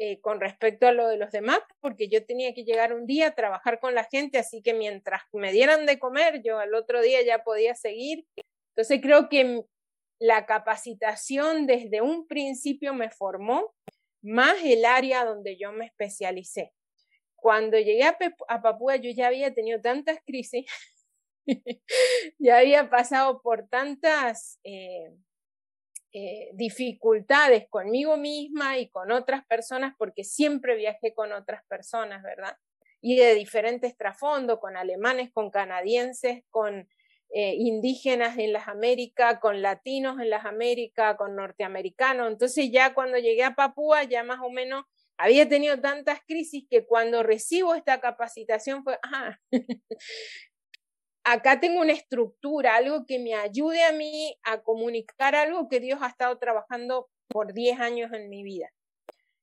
eh, 0.00 0.20
con 0.20 0.40
respecto 0.40 0.86
a 0.86 0.92
lo 0.92 1.08
de 1.08 1.16
los 1.16 1.32
demás, 1.32 1.58
porque 1.80 2.08
yo 2.08 2.24
tenía 2.24 2.54
que 2.54 2.62
llegar 2.62 2.92
un 2.92 3.04
día 3.04 3.26
a 3.26 3.34
trabajar 3.34 3.80
con 3.80 3.96
la 3.96 4.04
gente, 4.04 4.38
así 4.38 4.62
que 4.62 4.72
mientras 4.72 5.22
me 5.32 5.50
dieran 5.50 5.86
de 5.86 5.98
comer, 5.98 6.40
yo 6.44 6.60
al 6.60 6.72
otro 6.74 7.02
día 7.02 7.20
ya 7.22 7.42
podía 7.42 7.74
seguir. 7.74 8.24
Entonces 8.76 9.00
creo 9.02 9.28
que 9.28 9.64
la 10.20 10.46
capacitación 10.46 11.66
desde 11.66 12.00
un 12.00 12.28
principio 12.28 12.94
me 12.94 13.10
formó 13.10 13.74
más 14.22 14.54
el 14.62 14.84
área 14.84 15.24
donde 15.24 15.56
yo 15.58 15.72
me 15.72 15.86
especialicé. 15.86 16.72
Cuando 17.34 17.76
llegué 17.76 18.04
a, 18.04 18.16
Papúa 18.62 18.94
yo 18.96 19.10
ya 19.10 19.26
había 19.26 19.52
tenido 19.52 19.80
tantas 19.80 20.20
crisis, 20.24 20.64
ya 22.38 22.58
había 22.58 22.88
pasado 22.88 23.42
por 23.42 23.68
tantas... 23.68 24.60
Eh, 24.62 25.10
eh, 26.12 26.50
dificultades 26.54 27.68
conmigo 27.68 28.16
misma 28.16 28.78
y 28.78 28.88
con 28.88 29.12
otras 29.12 29.44
personas, 29.46 29.94
porque 29.98 30.24
siempre 30.24 30.76
viajé 30.76 31.12
con 31.14 31.32
otras 31.32 31.62
personas, 31.68 32.22
¿verdad? 32.22 32.56
Y 33.00 33.16
de 33.16 33.34
diferentes 33.34 33.96
trasfondos, 33.96 34.58
con 34.58 34.76
alemanes, 34.76 35.30
con 35.32 35.50
canadienses, 35.50 36.44
con 36.50 36.88
eh, 37.30 37.54
indígenas 37.58 38.38
en 38.38 38.54
las 38.54 38.68
Américas, 38.68 39.38
con 39.38 39.60
latinos 39.60 40.18
en 40.18 40.30
las 40.30 40.46
Américas, 40.46 41.14
con 41.16 41.36
norteamericanos. 41.36 42.32
Entonces 42.32 42.70
ya 42.72 42.94
cuando 42.94 43.18
llegué 43.18 43.44
a 43.44 43.54
Papúa, 43.54 44.04
ya 44.04 44.24
más 44.24 44.40
o 44.42 44.50
menos 44.50 44.84
había 45.18 45.46
tenido 45.46 45.78
tantas 45.78 46.20
crisis 46.26 46.64
que 46.70 46.86
cuando 46.86 47.22
recibo 47.22 47.74
esta 47.74 48.00
capacitación 48.00 48.82
fue, 48.82 48.98
ah, 49.02 49.36
acá 51.32 51.60
tengo 51.60 51.80
una 51.80 51.92
estructura, 51.92 52.76
algo 52.76 53.04
que 53.06 53.18
me 53.18 53.34
ayude 53.34 53.82
a 53.84 53.92
mí 53.92 54.36
a 54.44 54.62
comunicar 54.62 55.34
algo 55.34 55.68
que 55.68 55.80
Dios 55.80 56.00
ha 56.02 56.08
estado 56.08 56.38
trabajando 56.38 57.08
por 57.28 57.52
10 57.52 57.80
años 57.80 58.12
en 58.12 58.30
mi 58.30 58.42
vida. 58.42 58.70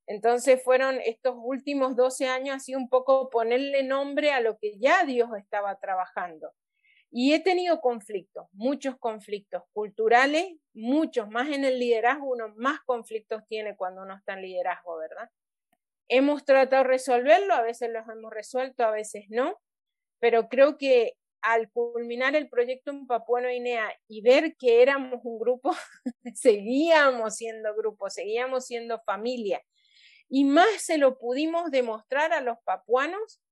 Entonces 0.08 0.64
fueron 0.64 1.00
estos 1.02 1.36
últimos 1.38 1.96
12 1.96 2.28
años 2.28 2.58
así 2.58 2.76
un 2.76 2.90
poco 2.90 3.30
ponerle 3.30 3.84
nombre 3.84 4.32
a 4.32 4.40
lo 4.40 4.58
que 4.58 4.78
ya 4.80 5.04
Dios 5.04 5.30
estaba 5.38 5.80
trabajando. 5.80 6.52
Y 7.12 7.34
he 7.34 7.40
tenido 7.40 7.80
conflictos, 7.82 8.48
muchos 8.52 8.98
conflictos 8.98 9.64
culturales, 9.72 10.58
muchos 10.74 11.30
más 11.30 11.50
en 11.50 11.66
el 11.66 11.80
liderazgo, 11.80 12.30
uno 12.30 12.50
más 12.58 12.80
conflictos 12.86 13.44
tiene 13.48 13.76
cuando 13.78 14.02
uno 14.02 14.16
está 14.16 14.34
en 14.34 14.42
liderazgo, 14.42 14.98
¿verdad? 14.98 15.30
Hemos 16.08 16.46
tratado 16.46 16.84
de 16.84 16.90
resolverlo, 16.90 17.54
a 17.54 17.62
veces 17.62 17.90
los 17.92 18.08
hemos 18.10 18.32
resuelto, 18.34 18.84
a 18.84 18.92
veces 18.92 19.26
no, 19.30 19.60
pero 20.20 20.50
creo 20.50 20.78
que 20.78 21.14
al 21.46 21.72
culminar 21.72 22.36
el 22.36 22.50
proyecto 22.50 22.90
en 22.90 23.06
Papua 23.06 23.40
Nueva 23.40 23.54
Guinea 23.54 23.94
y 24.08 24.22
ver 24.22 24.56
que 24.58 24.82
éramos 24.82 25.22
un 25.24 25.38
grupo, 25.38 25.72
seguíamos 26.34 27.36
siendo 27.36 27.76
grupo, 27.76 28.10
seguíamos 28.10 28.66
siendo 28.66 29.00
familia. 29.06 29.62
Y 30.28 30.44
más 30.44 30.68
se 30.80 30.98
lo 30.98 31.20
pudimos 31.20 31.70
demostrar 31.70 32.34
a 32.34 32.42
los 32.42 32.58
papuanos, 32.64 33.44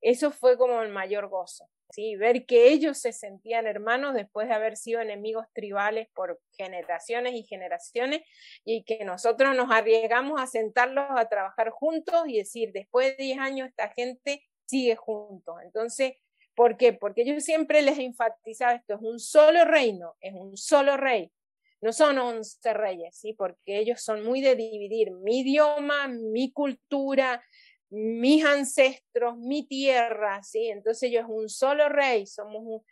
eso 0.00 0.30
fue 0.30 0.56
como 0.56 0.80
el 0.80 0.90
mayor 0.90 1.28
gozo. 1.28 1.68
¿sí? 1.90 2.14
Ver 2.14 2.46
que 2.46 2.68
ellos 2.68 2.98
se 2.98 3.12
sentían 3.12 3.66
hermanos 3.66 4.14
después 4.14 4.46
de 4.46 4.54
haber 4.54 4.76
sido 4.76 5.00
enemigos 5.00 5.46
tribales 5.52 6.06
por 6.14 6.40
generaciones 6.56 7.34
y 7.34 7.42
generaciones 7.42 8.22
y 8.64 8.84
que 8.84 9.04
nosotros 9.04 9.56
nos 9.56 9.72
arriesgamos 9.72 10.40
a 10.40 10.46
sentarlos 10.46 11.06
a 11.16 11.28
trabajar 11.28 11.70
juntos 11.70 12.28
y 12.28 12.38
decir, 12.38 12.70
después 12.72 13.16
de 13.16 13.24
10 13.24 13.38
años 13.40 13.68
esta 13.68 13.88
gente 13.88 14.44
sigue 14.66 14.94
juntos. 14.94 15.56
Entonces, 15.64 16.12
¿Por 16.54 16.76
qué? 16.76 16.92
Porque 16.92 17.24
yo 17.24 17.38
siempre 17.40 17.82
les 17.82 17.98
he 17.98 18.04
esto, 18.04 18.94
es 18.94 19.00
un 19.00 19.18
solo 19.18 19.64
reino, 19.64 20.16
es 20.20 20.34
un 20.34 20.56
solo 20.56 20.96
rey. 20.96 21.30
No 21.80 21.92
son 21.92 22.18
once 22.18 22.74
reyes, 22.74 23.16
¿sí? 23.16 23.32
Porque 23.32 23.78
ellos 23.78 24.02
son 24.02 24.22
muy 24.24 24.42
de 24.42 24.54
dividir 24.54 25.12
mi 25.12 25.40
idioma, 25.40 26.08
mi 26.08 26.52
cultura, 26.52 27.42
mis 27.88 28.44
ancestros, 28.44 29.38
mi 29.38 29.66
tierra, 29.66 30.42
¿sí? 30.42 30.68
Entonces 30.68 31.04
ellos 31.04 31.24
es 31.24 31.30
un 31.30 31.48
solo 31.48 31.88
rey, 31.88 32.26
somos 32.26 32.82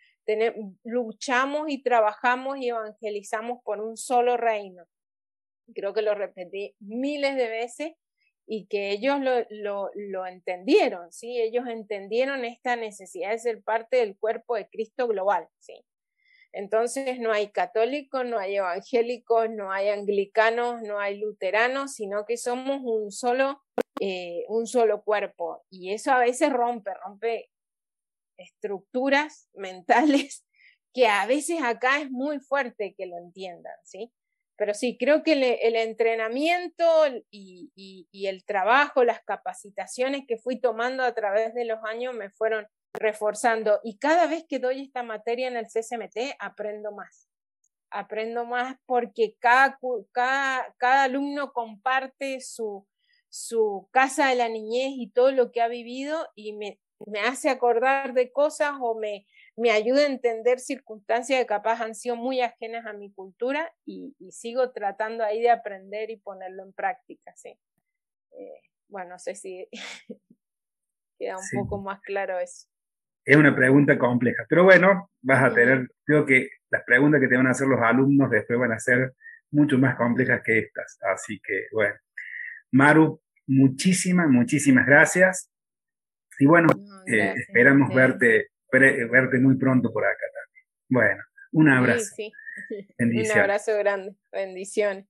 luchamos 0.85 1.69
y 1.69 1.83
trabajamos 1.83 2.59
y 2.59 2.69
evangelizamos 2.69 3.61
por 3.65 3.81
un 3.81 3.97
solo 3.97 4.37
reino. 4.37 4.85
Creo 5.75 5.95
que 5.95 6.03
lo 6.03 6.15
repetí 6.15 6.75
miles 6.81 7.37
de 7.37 7.49
veces 7.49 7.93
y 8.51 8.67
que 8.67 8.91
ellos 8.93 9.19
lo, 9.51 9.91
lo, 9.95 10.27
entendieron, 10.27 11.13
¿sí? 11.13 11.39
Ellos 11.39 11.67
entendieron 11.69 12.47
esta 12.47 12.77
necesidad 12.77 13.31
de 13.31 13.39
ser 13.39 13.63
parte 13.63 13.99
del 13.99 14.17
cuerpo 14.17 14.57
de 14.57 14.67
Cristo 14.71 15.07
global, 15.07 15.47
¿sí? 15.59 15.85
Entonces 16.53 17.21
no 17.21 17.31
hay 17.31 17.51
católicos, 17.51 18.25
no 18.25 18.39
hay 18.39 18.57
evangélicos, 18.57 19.51
no 19.51 19.71
hay 19.71 19.91
anglicanos, 19.91 20.81
no 20.81 20.99
hay 20.99 21.19
luteranos, 21.19 21.93
sino 21.93 22.25
que 22.25 22.39
somos 22.39 22.81
un 22.83 23.13
solo, 23.13 23.63
eh, 24.01 24.47
un 24.49 24.67
solo 24.67 25.03
cuerpo. 25.03 25.63
Y 25.69 25.93
eso 25.93 26.11
a 26.11 26.19
veces 26.19 26.51
rompe, 26.51 26.95
rompe 27.05 27.51
estructuras 28.39 29.51
mentales 29.55 30.47
que 30.95 31.07
a 31.07 31.27
veces 31.27 31.63
acá 31.63 32.01
es 32.01 32.11
muy 32.11 32.41
fuerte 32.41 32.95
que 32.97 33.05
lo 33.05 33.19
entiendan, 33.19 33.77
¿sí? 33.85 34.11
Pero 34.59 34.75
sí, 34.75 34.99
creo 34.99 35.23
que 35.23 35.35
el, 35.35 35.77
entrenamiento 35.77 36.85
y, 37.31 37.71
el 38.13 38.45
trabajo, 38.45 39.05
las 39.05 39.23
capacitaciones 39.23 40.25
que 40.27 40.37
fui 40.37 40.61
tomando 40.61 41.05
a 41.05 41.15
través 41.15 41.55
de 41.55 41.65
los 41.65 41.79
años 41.85 42.13
me 42.13 42.29
fueron 42.29 42.67
reforzando 42.93 43.79
y 43.85 43.99
cada 43.99 44.27
vez 44.27 44.45
que 44.49 44.59
doy 44.59 44.83
esta 44.83 45.05
materia 45.05 45.47
en 45.47 45.57
el 45.57 45.67
CSMT 45.67 46.35
aprendo 46.41 46.91
más. 46.91 47.29
Aprendo 47.91 48.47
más 48.47 48.75
porque 48.85 49.37
cada, 49.39 49.79
cada, 50.11 50.75
cada 50.77 51.05
alumno 51.05 51.53
comparte 51.53 52.41
su, 52.41 52.85
su 53.29 53.89
casa 53.93 54.29
de 54.29 54.35
la 54.35 54.49
niñez 54.49 54.91
y 54.97 55.09
todo 55.09 55.31
lo 55.31 55.53
que 55.53 55.63
ha 55.63 55.69
vivido 55.69 56.27
y 56.35 56.55
me, 56.55 56.81
me 57.07 57.21
hace 57.21 57.49
acordar 57.49 58.13
de 58.13 58.33
cosas 58.33 58.73
o 58.81 58.97
me, 58.97 59.25
me 59.59 59.73
ayuda 59.73 60.03
a 60.03 60.07
entender 60.07 60.61
circunstancias 60.61 61.41
que 61.41 61.47
capaz 61.47 61.81
han 61.81 61.95
sido 61.95 62.15
muy 62.15 62.41
ajenas 62.41 62.87
a 62.87 62.93
mi 62.93 63.13
cultura 63.13 63.73
y, 63.85 64.15
sigo 64.31 64.71
tratando 64.71 65.25
ahí 65.25 65.41
de 65.41 65.51
aprender 65.51 66.11
y 66.11 66.17
ponerlo 66.17 66.63
en 66.63 66.73
práctica, 66.73 67.33
sí. 67.35 67.59
Eh, 68.39 68.61
bueno, 68.89 69.11
no 69.11 69.19
sé 69.19 69.35
si 69.35 69.69
queda 71.19 71.37
un 71.37 71.61
poco 71.61 71.83
más 71.83 72.01
claro 72.03 72.39
eso. 72.39 72.69
Es 73.25 73.37
una 73.37 73.55
pregunta 73.55 73.99
compleja, 73.99 74.47
pero 74.49 74.63
bueno, 74.63 75.11
vas 75.23 75.43
a 75.43 75.53
tener, 75.53 75.89
creo 76.05 76.25
que 76.25 76.49
las 76.71 76.85
preguntas 76.85 77.21
que 77.21 77.29
te 77.29 77.37
van 77.37 77.49
a 77.49 77.51
hacer 77.51 77.67
los 77.67 77.81
alumnos 77.81 78.31
después 78.31 78.59
van 78.59 78.73
a 78.73 78.79
ser 78.79 79.13
mucho 79.51 79.77
más 79.77 79.97
complejas 79.97 80.41
que 80.45 80.61
estas. 80.61 80.99
Así 81.03 81.41
que, 81.43 81.67
bueno, 81.73 81.97
Maru, 82.71 83.21
muchísimas, 83.49 84.29
muchísimas 84.29 84.87
gracias. 84.87 85.51
Y 86.39 86.47
bueno, 86.47 86.69
eh, 87.07 87.35
esperamos 87.37 87.93
verte 87.93 88.51
verte 88.71 89.39
muy 89.39 89.57
pronto 89.57 89.93
por 89.93 90.05
acá 90.05 90.25
también. 90.35 90.67
Bueno, 90.89 91.25
un 91.53 91.69
abrazo. 91.69 92.15
Un 92.99 93.31
abrazo 93.39 93.79
grande. 93.79 94.17
Bendiciones. 94.33 95.07